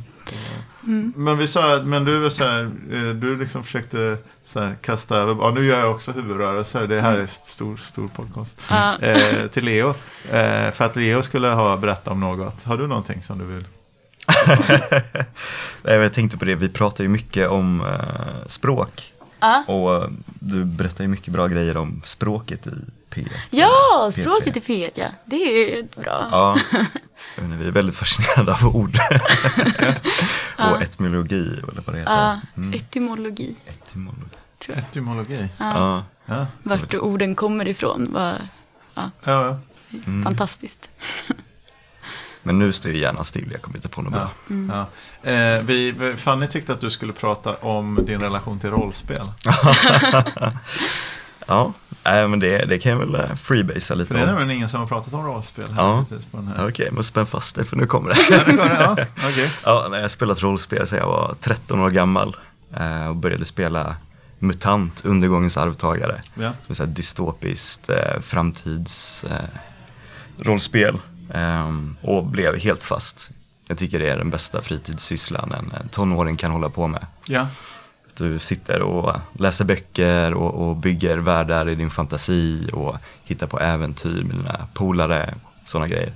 Men 1.15 1.37
vi 1.37 1.47
sa, 1.47 1.75
att- 1.75 1.85
men 1.85 2.05
du 2.05 2.29
så 2.29 2.43
här, 2.43 2.63
eh, 2.91 2.99
du 3.15 3.37
liksom 3.37 3.63
försökte 3.63 4.17
så 4.51 4.59
här, 4.59 4.75
kasta 4.81 5.15
över, 5.17 5.35
ja 5.43 5.51
nu 5.51 5.65
gör 5.65 5.79
jag 5.79 5.91
också 5.91 6.11
huvudrörelser, 6.11 6.87
det 6.87 7.01
här 7.01 7.17
är 7.17 7.25
stor, 7.25 7.77
stor 7.77 8.07
podcast. 8.07 8.61
Eh, 9.01 9.47
till 9.47 9.65
Leo, 9.65 9.89
eh, 10.31 10.71
för 10.71 10.81
att 10.81 10.95
Leo 10.95 11.21
skulle 11.21 11.47
ha 11.47 11.77
berättat 11.77 12.07
om 12.07 12.19
något. 12.19 12.63
Har 12.63 12.77
du 12.77 12.87
någonting 12.87 13.23
som 13.23 13.37
du 13.37 13.45
vill? 13.45 13.65
Nej, 15.83 15.95
Jag 15.97 16.13
tänkte 16.13 16.37
på 16.37 16.45
det, 16.45 16.55
vi 16.55 16.69
pratar 16.69 17.03
ju 17.03 17.07
mycket 17.09 17.49
om 17.49 17.81
eh, 17.85 18.47
språk. 18.47 19.13
Och 19.67 19.95
eh, 19.95 20.09
du 20.39 20.65
berättar 20.65 21.03
ju 21.03 21.07
mycket 21.07 21.33
bra 21.33 21.47
grejer 21.47 21.77
om 21.77 22.01
språket 22.05 22.67
i 22.67 22.69
P1. 23.13 23.27
Ja, 23.49 23.69
P3. 24.11 24.21
språket 24.21 24.55
är 24.55 24.61
fet 24.61 24.97
ja. 24.97 25.05
Det 25.25 25.35
är 25.35 25.75
ju 25.75 25.83
bra. 26.03 26.27
Ja, 26.31 26.57
inte, 27.41 27.57
vi 27.57 27.67
är 27.67 27.71
väldigt 27.71 27.95
fascinerade 27.95 28.53
av 28.53 28.75
ord. 28.75 28.97
och 30.57 30.81
etymologi, 30.81 31.59
eller 31.63 31.81
vad 31.85 31.95
det 31.95 31.99
heter. 31.99 32.11
Ja, 32.11 32.39
Mm. 32.57 32.73
etymologi. 32.73 33.55
Etymologi. 33.65 34.25
Tror 34.61 34.77
jag. 34.77 34.85
Etymologi. 34.85 35.49
Ja. 35.57 36.03
Ja, 36.25 36.47
Vart 36.63 36.93
orden 36.93 37.35
kommer 37.35 37.67
ifrån 37.67 38.13
var 38.13 38.41
ja, 38.93 39.09
ja. 39.23 39.59
Mm. 40.05 40.23
fantastiskt. 40.23 40.89
Men 42.43 42.59
nu 42.59 42.71
står 42.71 42.91
ju 42.91 42.97
hjärnan 42.97 43.25
still, 43.25 43.51
jag 43.51 43.61
kommer 43.61 43.77
inte 43.77 43.89
på 43.89 44.01
något 44.01 44.13
ja, 44.13 44.19
bra. 44.19 44.55
Mm. 44.55 44.71
ja. 45.23 45.31
Eh, 45.31 45.61
vi, 45.63 46.13
Fanny 46.17 46.47
tyckte 46.47 46.73
att 46.73 46.81
du 46.81 46.89
skulle 46.89 47.13
prata 47.13 47.55
om 47.55 47.99
din 48.05 48.21
relation 48.21 48.59
till 48.59 48.69
rollspel. 48.69 49.27
Ja, 51.47 51.73
nej, 52.03 52.27
men 52.27 52.39
det, 52.39 52.65
det 52.65 52.79
kan 52.79 52.91
jag 52.91 52.99
väl 52.99 53.15
eh, 53.15 53.35
freebasea 53.35 53.95
lite 53.97 54.07
För 54.07 54.15
det 54.15 54.21
är 54.21 54.25
nämligen 54.25 54.51
ingen 54.51 54.69
som 54.69 54.79
har 54.79 54.87
pratat 54.87 55.13
om 55.13 55.25
rollspel 55.25 55.71
här 55.71 55.83
Ja. 55.83 55.99
hittills 55.99 56.25
på 56.25 56.37
den 56.37 56.47
här. 56.47 56.67
Okej, 56.67 56.89
men 56.91 57.03
spänn 57.03 57.25
fast 57.25 57.55
det 57.55 57.65
för 57.65 57.77
nu 57.77 57.87
kommer 57.87 58.09
det. 58.09 58.17
Ja, 58.29 58.39
det 58.45 58.51
går 58.51 58.69
det. 58.69 58.77
Ja, 58.79 58.91
okej. 59.29 59.51
Ja, 59.65 59.95
jag 59.95 60.01
har 60.01 60.07
spelat 60.07 60.41
rollspel 60.41 60.87
sedan 60.87 60.99
jag 60.99 61.07
var 61.07 61.35
13 61.41 61.79
år 61.79 61.89
gammal 61.89 62.35
eh, 62.77 63.07
och 63.07 63.15
började 63.15 63.45
spela 63.45 63.95
MUTANT, 64.41 65.05
Undergångens 65.05 65.57
arvtagare. 65.57 66.21
Ja. 66.33 66.53
Som 66.65 66.71
är 66.71 66.73
så 66.73 66.83
här 66.83 66.91
dystopiskt 66.91 67.89
eh, 67.89 68.19
framtids 68.21 69.23
eh. 69.23 69.45
Ehm, 71.33 71.95
och 72.01 72.25
blev 72.25 72.57
helt 72.57 72.83
fast. 72.83 73.31
Jag 73.67 73.77
tycker 73.77 73.99
det 73.99 74.09
är 74.09 74.17
den 74.17 74.29
bästa 74.29 74.61
fritidssysslan 74.61 75.51
en 75.51 75.71
en 75.81 75.89
tonåring 75.89 76.37
kan 76.37 76.51
hålla 76.51 76.69
på 76.69 76.87
med. 76.87 77.05
Ja. 77.25 77.47
Du 78.17 78.39
sitter 78.39 78.81
och 78.81 79.15
läser 79.39 79.65
böcker 79.65 80.33
och, 80.33 80.69
och 80.69 80.75
bygger 80.75 81.17
världar 81.17 81.69
i 81.69 81.75
din 81.75 81.89
fantasi 81.89 82.69
och 82.73 82.95
hittar 83.23 83.47
på 83.47 83.59
äventyr 83.59 84.23
med 84.23 84.35
dina 84.35 84.67
polare, 84.73 85.33
sådana 85.65 85.87
grejer. 85.87 86.13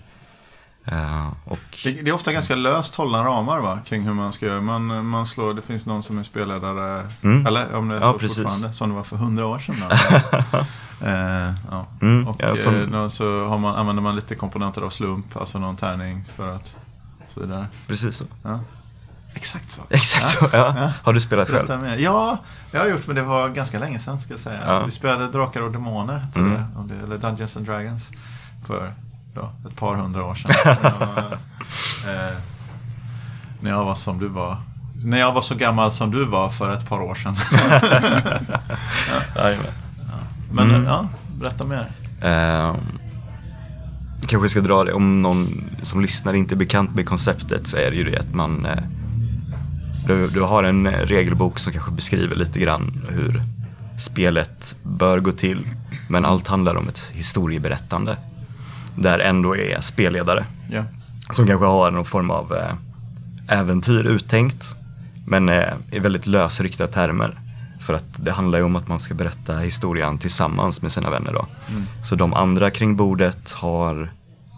Och 1.46 1.60
Det, 1.84 1.92
det 1.92 2.10
är 2.10 2.12
ofta 2.14 2.34
ganska 2.34 2.56
löst 2.56 2.96
hållna 2.96 3.24
ramar 3.24 3.60
va? 3.60 3.80
Kring 3.86 4.04
hur 4.04 4.14
man 4.14 4.34
ska 4.34 4.46
göra. 4.46 4.62
Man, 4.62 5.06
man 5.08 5.26
slår, 5.26 5.54
det 5.54 5.62
finns 5.62 5.86
någon 5.86 6.04
som 6.04 6.18
är 6.18 6.24
spelledare, 6.24 7.08
Mm. 7.24 7.48
eller 7.48 7.74
om 7.76 7.88
det 7.88 7.96
är 7.96 8.02
Ja, 8.02 8.14
så 8.14 8.20
precis. 8.20 8.38
fortfarande, 8.38 8.74
som 8.74 8.90
det 8.90 8.96
var 8.96 9.04
för 9.04 9.18
hundra 9.18 9.46
år 9.46 9.60
sedan. 9.60 9.76
Eh, 11.02 11.54
ja. 11.72 11.86
Mm, 12.02 12.28
Och 12.28 12.36
ja, 12.40 12.56
från- 12.56 12.82
eh, 12.94 13.02
då 13.02 13.10
så 13.10 13.48
har 13.48 13.58
man, 13.58 13.76
använder 13.76 14.04
man 14.04 14.16
lite 14.16 14.36
komponenter 14.36 14.82
av 14.82 14.90
slump, 14.90 15.38
alltså 15.38 15.60
någon 15.60 15.76
tärning 15.76 16.26
för 16.36 16.56
att, 16.56 16.76
så 17.34 17.40
vidare. 17.40 17.68
precis 17.88 18.16
så. 18.18 18.26
Ja. 18.44 18.60
Exakt 19.34 19.70
så. 19.70 19.82
Exakt 19.90 20.26
så, 20.26 20.50
ja. 20.54 20.92
Har 21.04 21.14
du 21.14 21.20
spelat 21.20 21.48
Berätta 21.48 21.68
själv? 21.68 21.82
mer. 21.82 21.98
Ja, 21.98 22.38
jag 22.72 22.80
har 22.80 22.88
gjort 22.88 23.08
men 23.08 23.16
det 23.16 23.24
var 23.24 23.50
ganska 23.50 23.80
länge 23.80 24.00
sedan 24.00 24.20
ska 24.20 24.34
jag 24.34 24.40
säga. 24.40 24.60
Ja. 24.68 24.86
Vi 24.86 24.92
spelade 24.92 25.28
Drakar 25.28 25.62
och 25.62 25.72
Demoner, 25.72 26.26
Mm. 26.36 26.58
det, 26.88 26.96
eller 27.04 27.18
Dungeons 27.18 27.58
and 27.58 27.66
Dragons, 27.66 28.12
för 28.68 28.94
då, 29.36 29.50
ett 29.70 29.76
par 29.76 29.96
hundra 29.96 30.24
år 30.26 30.36
sedan. 30.36 30.52
Jag, 32.06 32.16
eh, 32.16 32.32
när 33.62 33.72
jag 33.72 33.86
var 33.86 33.96
som 33.96 34.20
du 34.20 34.28
var. 34.28 34.58
När 35.04 35.20
jag 35.20 35.32
var 35.32 35.42
så 35.42 35.56
gammal 35.56 35.92
som 35.92 36.12
du 36.12 36.26
var 36.26 36.50
för 36.50 36.74
ett 36.74 36.90
par 36.90 37.02
år 37.02 37.16
sedan. 37.16 37.36
Jajamän. 39.36 39.66
Men 40.52 40.70
Mm. 40.70 40.86
ja, 40.86 41.08
berätta 41.40 41.64
mer. 41.66 41.92
Eh, 42.22 42.76
kanske 44.28 44.50
ska 44.50 44.62
dra 44.62 44.84
det, 44.84 44.94
om 44.94 45.22
någon 45.22 45.64
som 45.82 46.02
lyssnar 46.02 46.34
inte 46.34 46.54
är 46.56 46.58
bekant 46.58 46.96
med 46.96 47.06
konceptet 47.08 47.68
så 47.68 47.78
är 47.78 47.92
det 47.92 47.98
ju 47.98 48.04
det 48.04 48.20
att 48.20 48.34
man 48.34 48.66
eh, 48.66 48.84
du, 50.08 50.28
du 50.28 50.42
har 50.42 50.64
en 50.64 50.88
regelbok 50.88 51.60
som 51.60 51.74
kanske 51.74 51.92
beskriver 51.92 52.36
lite 52.36 52.60
grann 52.60 53.06
hur 53.10 53.42
spelet 53.98 54.76
bör 54.84 55.20
gå 55.20 55.32
till. 55.32 55.68
Men 56.10 56.26
allt 56.26 56.48
handlar 56.48 56.76
om 56.76 56.88
ett 56.88 57.12
historieberättande. 57.14 58.18
Där 58.96 59.20
ändå 59.20 59.56
är 59.58 59.82
spelledare 59.82 60.46
Ja. 60.70 60.84
som 61.32 61.48
kanske 61.48 61.66
har 61.66 61.92
någon 61.92 62.06
form 62.06 62.32
av 62.32 62.54
eh, 62.56 62.74
äventyr 63.60 64.04
uttänkt. 64.06 64.66
Men 65.28 65.50
eh, 65.50 65.74
i 65.92 66.00
väldigt 66.00 66.26
lösryckta 66.28 66.88
termer. 66.88 67.40
För 67.82 67.94
att 67.94 68.06
det 68.16 68.32
handlar 68.32 68.60
ju 68.60 68.66
om 68.66 68.76
att 68.76 68.88
man 68.88 69.00
ska 69.00 69.14
berätta 69.14 69.58
historien 69.58 70.18
tillsammans 70.18 70.82
med 70.82 70.92
sina 70.92 71.10
vänner 71.10 71.34
då. 71.34 71.48
Så 72.04 72.16
de 72.16 72.34
andra 72.34 72.70
kring 72.70 72.96
bordet 72.96 73.52
har 73.52 74.12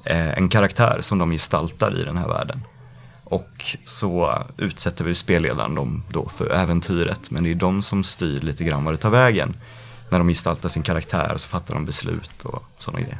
eh, 0.06 0.38
en 0.38 0.50
karaktär 0.50 0.98
som 1.02 1.18
de 1.18 1.32
gestaltar 1.32 1.98
i 2.02 2.04
den 2.04 2.18
här 2.18 2.28
världen. 2.28 2.62
Och 3.24 3.78
så 3.86 4.44
utsätter 4.58 5.06
vi 5.06 5.16
spelledaren 5.16 5.76
dem 5.76 6.04
då 6.12 6.30
för 6.38 6.50
äventyret. 6.52 7.32
Men 7.32 7.44
det 7.44 7.52
är 7.52 7.56
de 7.56 7.82
som 7.82 8.04
styr 8.04 8.42
lite 8.42 8.64
grann 8.64 8.84
vad 8.84 8.94
det 8.94 8.98
tar 8.98 9.10
vägen. 9.10 9.56
När 10.10 10.18
de 10.20 10.28
gestaltar 10.28 10.70
sin 10.70 10.84
karaktär 10.84 11.34
så 11.38 11.48
fattar 11.48 11.74
de 11.74 11.86
beslut 11.86 12.44
och 12.46 12.64
sådana 12.80 13.00
grejer. 13.02 13.20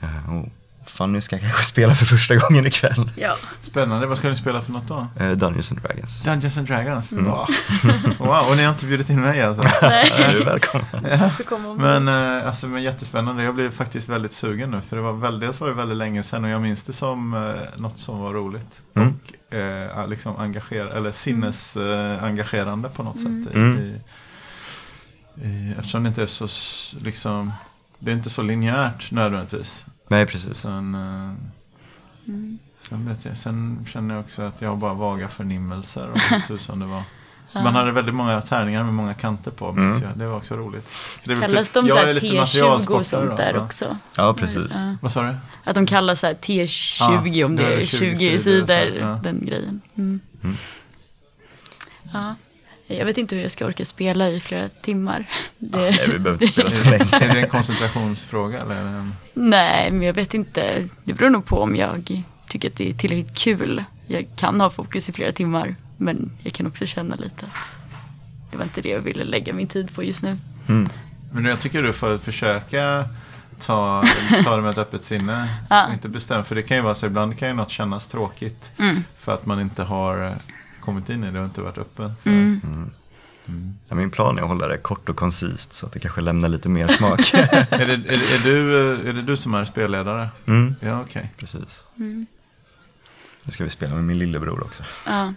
Eh, 0.00 0.34
och 0.36 0.48
fan, 0.90 1.12
nu 1.12 1.20
ska 1.20 1.36
jag 1.36 1.40
kanske 1.42 1.64
spela 1.64 1.94
för 1.94 2.06
första 2.06 2.36
gången 2.36 2.66
ikväll. 2.66 3.10
Ja. 3.16 3.36
Spännande, 3.60 4.06
vad 4.06 4.18
ska 4.18 4.28
ni 4.28 4.36
spela 4.36 4.62
för 4.62 4.72
något 4.72 4.88
då? 4.88 5.06
Eh, 5.20 5.30
Dungeons 5.30 5.72
and 5.72 5.80
Dragons. 5.82 6.20
Dungeons 6.22 6.58
and 6.58 6.66
Dragons? 6.66 7.12
Mm. 7.12 7.24
Wow. 7.24 7.46
wow, 8.18 8.46
och 8.50 8.56
ni 8.56 8.62
har 8.62 8.72
inte 8.72 8.86
bjudit 8.86 9.10
in 9.10 9.20
mig 9.20 9.42
alltså? 9.42 9.62
Nej. 9.82 10.12
Du 10.32 10.40
är 10.40 10.44
välkommen. 10.44 10.86
Hon. 11.50 11.76
Men, 11.76 12.08
eh, 12.08 12.46
alltså, 12.46 12.66
men 12.66 12.82
jättespännande. 12.82 13.42
Jag 13.42 13.54
blev 13.54 13.70
faktiskt 13.70 14.08
väldigt 14.08 14.32
sugen 14.32 14.70
nu. 14.70 14.80
För 14.80 14.96
det 14.96 15.02
var 15.02 15.12
väl, 15.12 15.40
dels 15.40 15.60
var 15.60 15.68
det 15.68 15.74
väldigt 15.74 15.98
länge 15.98 16.22
sedan 16.22 16.44
och 16.44 16.50
jag 16.50 16.62
minns 16.62 16.82
det 16.82 16.92
som 16.92 17.34
eh, 17.34 17.80
något 17.80 17.98
som 17.98 18.18
var 18.18 18.32
roligt. 18.34 18.80
Mm. 18.94 19.18
Och 19.48 19.54
eh, 19.54 20.08
liksom 20.08 20.36
engager, 20.36 20.86
eller 20.86 21.12
sinnesengagerande 21.12 22.88
på 22.88 23.02
något 23.02 23.18
sätt. 23.18 23.54
I, 23.54 23.56
Mm. 23.58 23.78
i, 23.78 24.00
i, 25.46 25.74
eftersom 25.78 26.02
det 26.02 26.08
inte 26.08 26.22
är 26.22 26.26
så, 26.26 26.46
liksom, 27.04 27.52
det 27.98 28.10
är 28.10 28.14
inte 28.14 28.30
så 28.30 28.42
linjärt 28.42 29.10
nödvändigtvis. 29.10 29.86
Nej, 30.08 30.26
precis. 30.26 30.56
Sen, 30.58 30.94
eh, 30.94 31.34
sen, 32.78 33.08
vet 33.08 33.24
jag, 33.24 33.36
sen 33.36 33.86
känner 33.92 34.14
jag 34.14 34.24
också 34.24 34.42
att 34.42 34.62
jag 34.62 34.68
har 34.68 34.76
bara 34.76 34.94
vaga 34.94 35.28
förnimmelser 35.28 36.06
om 36.06 36.20
hur 36.30 36.40
tusan 36.48 36.78
det 36.78 36.86
var. 36.86 37.02
Man 37.54 37.74
hade 37.74 37.92
väldigt 37.92 38.14
många 38.14 38.40
tärningar 38.40 38.84
med 38.84 38.94
många 38.94 39.14
kanter 39.14 39.50
på, 39.50 39.72
minns 39.72 39.96
Mm. 39.96 40.08
jag. 40.08 40.18
Det 40.18 40.26
var 40.26 40.36
också 40.36 40.56
roligt. 40.56 40.88
För 40.88 41.28
det, 41.34 41.40
Kallas 41.40 41.70
de 41.70 41.86
jag 41.86 41.96
så 41.96 42.02
är 42.02 42.06
här 42.06 42.14
lite 42.14 42.26
T20 42.26 42.38
materialsportare 42.38 42.98
och 42.98 43.06
sånt 43.06 43.30
då, 43.30 43.36
där 43.36 43.54
va? 43.54 43.64
också? 43.64 43.96
Ja, 44.16 44.34
precis. 44.34 44.72
Ja. 44.74 44.94
Vad 45.00 45.12
sa 45.12 45.22
du? 45.22 45.36
Att 45.64 45.74
de 45.74 45.86
kallar 45.86 46.14
så 46.14 46.26
här 46.26 46.34
T20 46.34 47.28
Ja, 47.34 47.46
om 47.46 47.56
det 47.56 47.64
är 47.64 47.78
är 47.78 47.86
20 47.86 48.16
20 48.16 48.38
sidor, 48.38 48.66
sidor, 48.66 48.98
ja. 49.00 49.20
den 49.22 49.46
grejen. 49.46 49.80
Mm. 49.94 50.20
Mm. 50.42 50.56
Ja. 52.12 52.34
Jag 52.90 53.06
vet 53.06 53.18
inte 53.18 53.34
hur 53.34 53.42
jag 53.42 53.52
ska 53.52 53.66
orka 53.66 53.84
spela 53.84 54.28
i 54.28 54.40
flera 54.40 54.68
timmar. 54.68 55.24
Det, 55.58 55.78
Nej, 55.78 55.94
vi 56.06 56.18
behöver 56.18 56.32
inte 56.32 56.46
spela 56.46 56.70
så 56.70 56.84
Är 56.86 56.90
länge. 56.90 57.04
det- 57.10 57.16
är 57.24 57.34
det 57.34 57.40
en 57.40 57.48
koncentrationsfråga? 57.48 58.60
Eller? 58.60 59.10
Nej, 59.34 59.90
men 59.90 60.02
jag 60.02 60.14
vet 60.14 60.34
inte. 60.34 60.88
Det 61.04 61.12
beror 61.12 61.30
nog 61.30 61.44
på 61.44 61.62
om 61.62 61.76
jag 61.76 62.22
tycker 62.48 62.68
att 62.70 62.76
det 62.76 62.90
är 62.90 62.94
tillräckligt 62.94 63.36
kul. 63.38 63.84
Jag 64.06 64.26
kan 64.36 64.60
ha 64.60 64.70
fokus 64.70 65.08
i 65.08 65.12
flera 65.12 65.32
timmar, 65.32 65.74
men 65.96 66.30
jag 66.42 66.52
kan 66.52 66.66
också 66.66 66.86
känna 66.86 67.14
lite 67.16 67.46
att 67.46 68.50
det 68.50 68.56
var 68.56 68.64
inte 68.64 68.80
det 68.80 68.88
jag 68.88 69.00
ville 69.00 69.24
lägga 69.24 69.52
min 69.52 69.66
tid 69.66 69.94
på 69.94 70.04
just 70.04 70.22
nu. 70.22 70.36
Mm. 70.68 70.88
Men 71.32 71.44
jag 71.44 71.60
tycker 71.60 71.82
du 71.82 71.92
får 71.92 72.18
försöka 72.18 73.04
ta, 73.60 74.04
ta 74.44 74.56
det 74.56 74.62
med 74.62 74.70
ett 74.70 74.78
öppet 74.78 75.04
sinne. 75.04 75.48
Ja. 75.70 75.92
Inte 75.92 76.08
bestämt, 76.08 76.46
för 76.46 76.54
det 76.54 76.62
kan 76.62 76.76
ju 76.76 76.82
vara 76.82 76.94
så 76.94 77.06
ibland 77.06 77.38
kan 77.38 77.48
ju 77.48 77.54
något 77.54 77.70
kännas 77.70 78.08
tråkigt. 78.08 78.70
Mm. 78.78 79.04
För 79.18 79.34
att 79.34 79.46
man 79.46 79.60
inte 79.60 79.82
har 79.82 80.34
kommit 80.88 81.08
in 81.08 81.24
i 81.24 81.30
det 81.30 81.38
och 81.40 81.44
inte 81.44 81.60
varit 81.60 81.78
öppen. 81.78 82.12
För, 82.22 82.30
Mm. 82.30 83.74
Ja, 83.88 83.94
min 83.96 84.10
plan 84.10 84.38
är 84.38 84.42
att 84.42 84.48
hålla 84.48 84.68
det 84.68 84.78
kort 84.78 85.08
och 85.08 85.16
koncist 85.16 85.72
så 85.72 85.86
att 85.86 85.92
det 85.92 85.98
kanske 86.00 86.20
lämnar 86.20 86.48
lite 86.48 86.68
mer 86.68 86.88
smak. 86.88 87.20
är, 87.34 87.86
det, 87.86 87.92
är, 87.92 88.34
är, 88.34 88.42
du, 88.44 88.76
eh, 88.92 89.08
är 89.08 89.12
det 89.12 89.22
du 89.22 89.36
som 89.36 89.54
är 89.54 89.64
spelledare? 89.64 90.28
Mm. 90.46 90.74
Ja, 90.80 91.00
okej. 91.00 91.32
Precis. 91.36 91.86
Mm. 91.96 92.26
Nu 93.44 93.52
ska 93.52 93.64
vi 93.64 93.70
spela 93.70 93.94
med 93.94 94.04
min 94.04 94.18
lillebror 94.18 94.62
också. 94.62 94.82
Ja, 95.06 95.32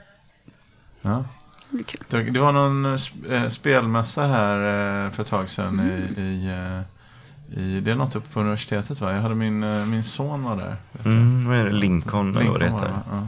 Ja. 1.02 1.26
det 1.70 1.76
blir 1.76 1.84
kul. 1.84 2.34
Det 2.34 2.40
var 2.40 2.52
någon 2.52 2.86
eh, 2.86 3.00
eh, 3.44 3.50
spelmässa 3.50 4.26
här 4.28 5.10
för 5.10 5.24
ett 5.24 5.30
tag 5.30 5.50
sedan 5.50 5.80
i, 5.80 6.22
i, 6.22 6.46
eh, 6.48 7.62
i, 7.62 7.80
det 7.80 7.92
är 7.92 7.96
något 7.96 8.16
uppe 8.16 8.30
på 8.34 8.40
universitetet 8.40 9.02
va? 9.02 9.14
Jag 9.14 9.22
hade 9.22 9.36
min, 9.36 9.90
min 9.90 10.04
son 10.04 10.44
var 10.44 10.56
där. 10.56 10.76
Vet. 10.92 11.06
Mm, 11.06 11.48
vad 11.48 11.58
är 11.58 11.66
det? 11.66 11.72
Lincoln, 11.72 12.38
eller 12.38 12.50
vad 12.50 12.60
det 12.60 12.66
Lincoln 12.66 12.82
var 12.82 12.88
heter? 12.88 13.04
det, 13.10 13.16
va? 13.16 13.22
ja. 13.24 13.28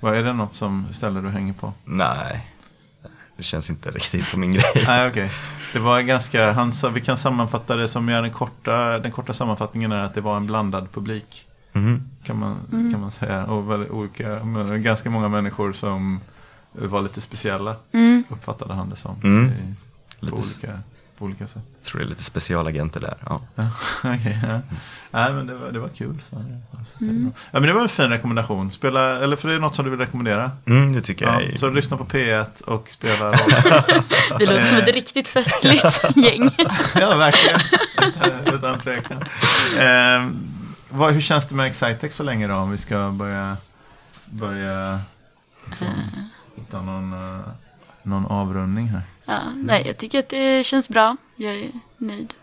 Vad 0.00 0.14
är 0.14 0.22
det 0.22 0.32
något 0.32 0.54
som 0.54 0.86
ställe 0.90 1.20
du 1.20 1.28
hänger 1.28 1.52
på? 1.52 1.72
Nej, 1.84 2.52
det 3.36 3.42
känns 3.42 3.70
inte 3.70 3.90
riktigt 3.90 4.28
som 4.28 4.40
min 4.40 4.52
grej. 4.52 4.64
Nej, 4.86 5.08
okej. 5.08 5.30
Det 5.72 5.78
var 5.78 6.00
ganska, 6.00 6.52
han 6.52 6.72
sa, 6.72 6.88
vi 6.88 7.00
kan 7.00 7.16
sammanfatta 7.16 7.76
det 7.76 7.88
som, 7.88 8.06
den 8.06 8.30
korta, 8.30 8.98
den 8.98 9.12
korta 9.12 9.32
sammanfattningen 9.32 9.92
är 9.92 10.02
att 10.02 10.14
det 10.14 10.20
var 10.20 10.36
en 10.36 10.46
blandad 10.46 10.92
publik. 10.92 11.46
Mhm. 11.72 12.02
Kan 12.24 12.38
man, 12.38 12.56
kan 12.92 13.00
man 13.00 13.10
säga. 13.10 13.44
Och 13.46 13.70
väldigt 13.70 13.90
olika, 13.90 14.44
men 14.44 14.82
ganska 14.82 15.10
många 15.10 15.28
människor 15.28 15.72
som 15.72 16.20
var 16.72 17.02
lite 17.02 17.20
speciella, 17.20 17.76
Mm. 17.92 18.24
uppfattade 18.28 18.74
han 18.74 18.90
det 18.90 18.96
som. 18.96 19.16
Mm. 19.24 19.50
I, 19.50 19.74
Lite 20.20 20.36
olika, 20.36 20.80
på 21.18 21.24
olika 21.24 21.46
sätt. 21.46 21.62
Jag 21.78 21.84
tror 21.84 21.98
det 22.00 22.06
är 22.06 22.08
lite 22.08 22.24
specialagenter 22.24 23.00
där. 23.00 23.16
Ja. 23.26 23.40
Ja, 23.54 23.68
okej, 24.14 24.38
ja. 24.48 24.60
Nej, 25.10 25.32
men 25.32 25.46
det 25.46 25.54
var, 25.54 25.72
det 25.72 25.78
var 25.78 25.88
kul. 25.88 26.18
Så. 26.22 26.36
Bra. 26.36 26.44
ja, 27.50 27.60
men 27.60 27.62
det 27.62 27.72
var 27.72 27.82
en 27.82 27.88
fin 27.88 28.10
rekommendation. 28.10 28.70
Spela, 28.70 29.16
eller 29.20 29.36
för 29.36 29.48
det 29.48 29.54
är 29.54 29.58
något 29.58 29.74
som 29.74 29.84
du 29.84 29.90
vill 29.90 30.00
rekomendera. 30.00 30.50
Mm, 30.66 30.92
det 30.92 31.00
tycker 31.00 31.24
jag 31.24 31.34
Ja, 31.42 31.46
är... 31.46 31.56
så 31.56 31.70
lyssna 31.70 31.96
på 31.96 32.04
P1 32.04 32.62
och 32.62 32.88
spela. 32.88 33.30
Vi 34.38 34.46
låter 34.46 34.62
som 34.62 34.78
ett 34.78 34.94
riktigt 34.94 35.28
festligt 35.28 35.84
gäng. 36.16 36.50
ja, 36.94 37.16
verkligen. 37.16 37.60
Utan- 38.54 38.78
tvekan. 38.80 39.18
Eh, 39.78 40.26
vad, 40.90 41.12
hur 41.12 41.20
känns 41.20 41.46
det 41.46 41.54
med 41.54 41.66
Excitex 41.66 42.16
så 42.16 42.22
länge 42.22 42.46
då? 42.48 42.54
Om 42.54 42.70
vi 42.70 42.78
ska 42.78 43.10
börja, 43.10 43.56
börja 44.26 45.00
liksom, 45.66 45.86
hitta 46.56 46.82
någon, 46.82 47.12
eh, 47.12 47.40
någon 48.08 48.26
avrundning 48.26 48.86
här. 48.88 49.02
Ja, 49.24 49.40
nej, 49.54 49.82
jag 49.86 49.96
tycker 49.96 50.18
att 50.18 50.28
det 50.28 50.66
känns 50.66 50.88
bra. 50.88 51.16
Jag 51.36 51.54
är 51.54 51.70
nöjd. 51.96 52.34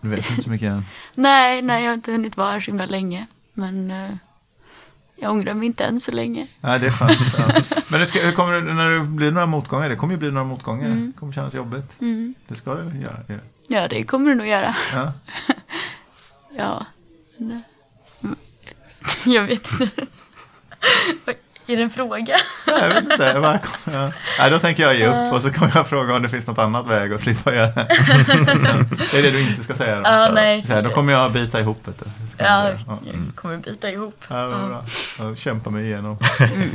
Du 0.00 0.08
vet 0.08 0.30
inte 0.30 0.42
så 0.42 0.50
mycket 0.50 0.68
än. 0.72 0.82
Nej, 1.14 1.62
nej, 1.62 1.82
jag 1.82 1.90
har 1.90 1.94
inte 1.94 2.12
hunnit 2.12 2.36
vara 2.36 2.50
här 2.50 2.60
så 2.60 2.66
himla 2.70 2.86
länge. 2.86 3.26
Men 3.52 3.90
eh, 3.90 4.10
jag 5.16 5.30
ångrar 5.32 5.54
mig 5.54 5.66
inte 5.66 5.84
än 5.84 6.00
så 6.00 6.12
länge. 6.12 6.46
Nej, 6.60 6.78
det 6.78 6.86
är 6.86 6.90
skönt. 6.90 7.12
Ja. 7.38 7.62
Men 7.88 8.00
hur, 8.00 8.06
ska, 8.06 8.18
hur 8.20 8.32
kommer 8.32 8.52
det, 8.60 8.74
när 8.74 8.90
det 8.90 9.00
blir 9.00 9.30
några 9.30 9.46
motgångar? 9.46 9.88
Det 9.88 9.96
kommer 9.96 10.14
ju 10.14 10.18
bli 10.18 10.30
några 10.30 10.46
motgångar. 10.46 10.88
Det 10.88 11.12
kommer 11.18 11.32
kännas 11.32 11.54
jobbigt. 11.54 12.00
Mm. 12.00 12.34
Det 12.48 12.54
ska 12.54 12.74
det 12.74 12.98
göra. 12.98 13.20
ja. 13.28 13.36
Ja, 13.68 13.88
det 13.88 14.02
kommer 14.04 14.30
du 14.30 14.34
nog 14.36 14.46
göra. 14.46 14.76
Ja. 14.92 15.12
Ja. 16.56 16.86
eh, 17.38 17.46
mm, 18.22 18.36
Jag 19.24 19.42
vet 19.42 19.80
inte. 19.80 20.06
Är 21.72 21.76
det 21.76 21.82
en 21.82 21.90
fråga? 21.90 22.36
Nej, 22.66 22.76
jag 22.80 22.88
vet 22.88 23.02
inte. 23.02 23.24
Jag 23.24 23.42
bara, 23.42 23.58
ja. 23.92 24.12
Nej, 24.38 24.50
då 24.50 24.58
tänker 24.58 24.82
jag 24.82 24.94
ge 24.96 25.06
upp 25.06 25.32
och 25.32 25.42
så 25.42 25.52
kommer 25.52 25.72
jag 25.74 25.86
fråga 25.86 26.16
om 26.16 26.22
det 26.22 26.28
finns 26.28 26.46
något 26.46 26.58
annat 26.58 26.86
väg 26.86 27.12
att 27.12 27.20
slippa 27.20 27.54
göra 27.54 27.66
det. 27.66 27.86
Det 29.12 29.18
är 29.18 29.22
det 29.22 29.30
du 29.30 29.40
inte 29.50 29.64
ska 29.64 29.74
säga 29.74 29.96
då. 29.96 30.02
Ja, 30.04 30.30
nej. 30.34 30.66
Så 30.66 30.72
här, 30.72 30.82
då 30.82 30.90
kommer 30.90 31.12
jag 31.12 31.32
bita 31.32 31.60
ihop. 31.60 31.88
Vet 31.88 31.98
du. 31.98 32.04
Jag 32.36 32.46
Ja, 32.48 32.70
ja. 32.86 32.98
jag 33.04 33.34
kommer 33.34 33.56
bita 33.56 33.90
ihop. 33.90 34.24
Ja, 34.28 34.50
Ja, 34.50 34.66
bra. 34.68 34.84
Jag 35.18 35.38
kämpar 35.38 35.70
mig 35.70 35.84
igenom. 35.84 36.18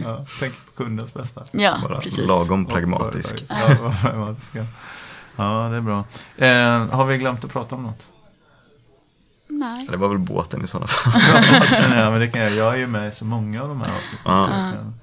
Ja, 0.04 0.26
tänk 0.40 0.54
på 0.66 0.84
kundens 0.84 1.14
bästa. 1.14 1.42
ja 1.52 1.78
Bara 1.90 2.00
precis. 2.02 2.28
lagom 2.28 2.66
pragmatisk. 2.66 3.44
Ja, 3.50 3.92
pragmatisk. 4.02 4.52
ja. 4.56 4.64
Ja, 5.36 5.68
det 5.72 5.78
är 5.78 5.82
bra. 5.82 6.04
Eh, 6.38 6.96
har 6.98 7.06
vi 7.06 7.18
glömt 7.18 7.44
att 7.46 7.54
prata 7.54 7.76
om 7.76 7.84
något? 7.84 8.08
Nej. 9.66 9.88
Det 9.92 9.98
var 9.98 10.08
väl 10.10 10.18
båten 10.18 10.64
i 10.64 10.68
sådana 10.68 10.88
fall. 10.88 11.22
ja, 11.98 12.12
men 12.12 12.20
det 12.20 12.28
kan 12.28 12.42
jag. 12.42 12.52
jag 12.52 12.74
är 12.74 12.78
ju 12.78 12.88
med 12.88 13.08
i 13.10 13.12
så 13.12 13.26
många 13.26 13.62
av 13.62 13.68
de 13.70 13.82
här 13.82 13.92
avsnitten. 13.96 14.20
Ja. 14.26 14.48
Så 14.48 14.52
jag 14.62 14.74
kan, 14.74 14.94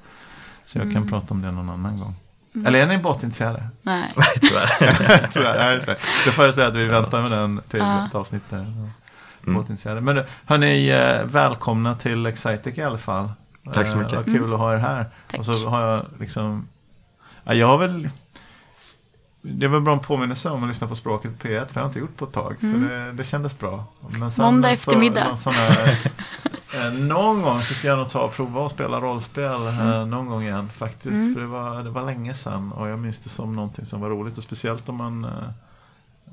så 0.64 0.79
jag 0.79 0.92
kan 0.92 1.09
prata 1.09 1.35
om 1.35 1.42
det 1.42 1.51
någon 1.51 1.70
annan 1.70 1.98
gång. 2.01 2.14
Eller 2.66 2.79
är 2.79 2.87
ni 2.87 2.98
båtintresserade? 2.98 3.68
Nej. 3.83 4.12
Nej, 4.16 4.27
tyvärr. 4.40 5.27
Tyvärr. 5.33 5.59
nej, 5.59 5.81
så- 5.85 5.90
Då 6.27 6.33
får 6.33 6.44
jag 6.44 6.55
säga 6.55 6.66
att 6.68 6.75
vi 6.77 6.85
väntar 6.85 7.22
med 7.22 7.31
den 7.31 7.61
till 7.68 7.81
Ja. 7.81 8.07
ett 8.07 8.14
avsnitt 8.14 8.42
där. 8.51 8.59
Mm. 8.59 8.90
Båtintresserade. 9.55 10.01
Men 10.01 10.25
hörni, 10.46 10.88
eh, 10.90 11.25
välkomna 11.25 11.94
till 11.94 12.27
Excitec 12.27 12.79
i 12.79 12.83
alla 12.83 12.98
fall. 12.98 13.33
Tack 13.72 13.87
så 13.87 13.96
Eh, 13.96 14.03
mycket. 14.03 14.16
Vad 14.16 14.25
kul 14.25 14.53
att 14.53 14.59
ha 14.59 14.72
er 14.72 14.77
här. 14.79 15.07
Tack. 15.31 15.38
Och 15.40 15.46
så 15.46 15.68
har 15.68 15.81
jag 15.81 16.05
liksom, 16.20 16.68
ja, 17.44 17.55
jag 17.55 17.66
har 17.66 17.79
väl, 17.79 18.09
det 19.42 19.68
var 19.68 19.81
bra 19.81 19.92
en 19.94 19.98
påminnelse 20.00 20.50
om 20.50 20.62
att 20.62 20.68
lyssna 20.68 20.87
på 20.87 20.94
språket 20.94 21.38
på 21.38 21.48
P1, 21.48 21.66
för 21.68 21.74
jag 21.74 21.83
har 21.83 21.87
inte 21.87 21.98
gjort 21.98 22.16
på 22.16 22.24
ett 22.24 22.33
tag. 22.33 22.57
Så 22.61 22.66
det, 22.66 23.12
det 23.12 23.24
kändes 23.24 23.59
bra. 23.59 23.85
Men 24.18 24.31
sen 24.31 24.44
Måndag 24.44 24.68
så- 24.68 24.72
eftermiddag. 24.72 25.24
någon 25.28 25.38
sån 25.38 25.52
här, 25.52 25.98
eh, 26.74 26.92
någon 26.92 27.42
gång 27.42 27.61
så 27.61 27.74
ska 27.74 27.88
jag 27.88 27.98
nog 27.98 28.09
ta 28.09 28.20
och 28.20 28.33
prova 28.35 28.66
att 28.66 28.72
spela 28.72 29.00
rollspel 29.00 29.66
eh, 29.66 30.07
någon 30.07 30.26
gång 30.26 30.42
igen 30.42 30.68
faktiskt. 30.68 31.14
Mm. 31.14 31.35
För 31.35 31.40
det 31.40 31.46
var, 31.46 31.83
det 31.85 31.90
var 31.90 32.05
länge 32.07 32.35
sedan 32.35 32.72
och 32.72 32.88
jag 32.88 32.98
minns 32.98 33.18
det 33.18 33.28
som 33.28 33.57
någonting 33.57 33.85
som 33.85 34.00
var 34.00 34.11
roligt. 34.11 34.37
Och 34.38 34.42
speciellt 34.42 34.88
om 34.88 34.96
man 34.96 35.24
eh, 35.24 35.31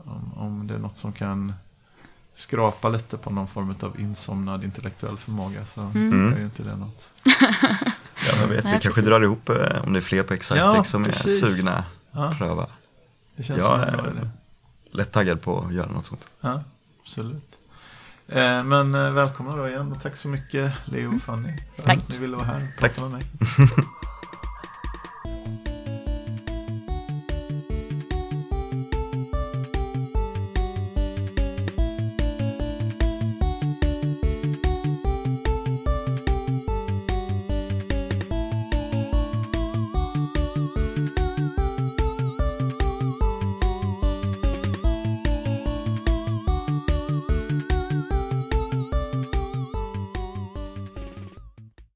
om, 0.06 0.34
om 0.38 0.67
det 0.67 0.74
är 0.74 0.80
något 0.80 0.98
som 0.98 1.12
kan 1.13 1.54
skrapa 2.36 2.89
lite 2.89 3.17
på 3.17 3.30
någon 3.30 3.48
form 3.48 3.76
av 3.82 4.00
insomnad 4.00 4.63
intellektuell 4.63 5.17
förmåga 5.17 5.65
så 5.65 5.82
Mm. 5.82 6.34
är 6.34 6.38
ju 6.38 6.43
inte 6.43 6.63
det 6.63 6.76
något. 6.76 7.10
Ja, 8.32 8.36
men 8.39 8.50
vet, 8.50 8.63
Nej, 8.63 8.74
vi 8.74 8.82
kanske 8.82 8.89
precis. 8.89 9.04
drar 9.06 9.24
ihop 9.24 9.50
eh, 9.50 9.84
om 9.84 9.93
det 9.93 10.00
är 10.00 10.02
fler 10.02 10.24
på 10.24 10.34
Excitec 10.34 10.58
Ja, 10.76 10.84
som 10.84 11.04
precis. 11.04 11.43
är 11.43 11.48
sugna 11.48 11.84
Ja. 12.12 12.34
pröva. 12.38 12.65
Det 13.39 13.43
känns 13.43 13.60
Ja, 13.60 13.65
som 13.80 13.82
en 13.88 13.97
bra 13.97 14.06
eh, 14.06 14.12
idé. 14.12 14.28
Lätt 14.91 15.12
taggad 15.12 15.41
på 15.41 15.60
att 15.60 15.73
göra 15.73 15.91
något 15.91 16.06
sånt. 16.06 16.28
Ja, 16.41 16.63
absolut. 17.02 17.56
Eh, 18.28 18.63
men 18.63 18.95
eh, 18.95 19.12
välkomna 19.12 19.56
då 19.56 19.67
igen 19.67 19.91
och 19.91 20.02
tack 20.02 20.15
så 20.17 20.28
mycket 20.28 20.73
Leo 20.86 21.15
och 21.15 21.21
Fanny 21.21 21.54
för 21.75 21.84
Tack. 21.84 21.97
att 21.97 22.10
ni 22.10 22.17
ville 22.17 22.36
vara 22.36 22.45
här 22.45 22.67
och 22.75 22.82
Tack. 22.82 22.95
prata 22.95 23.10
med 23.10 23.19
mig. 23.19 23.25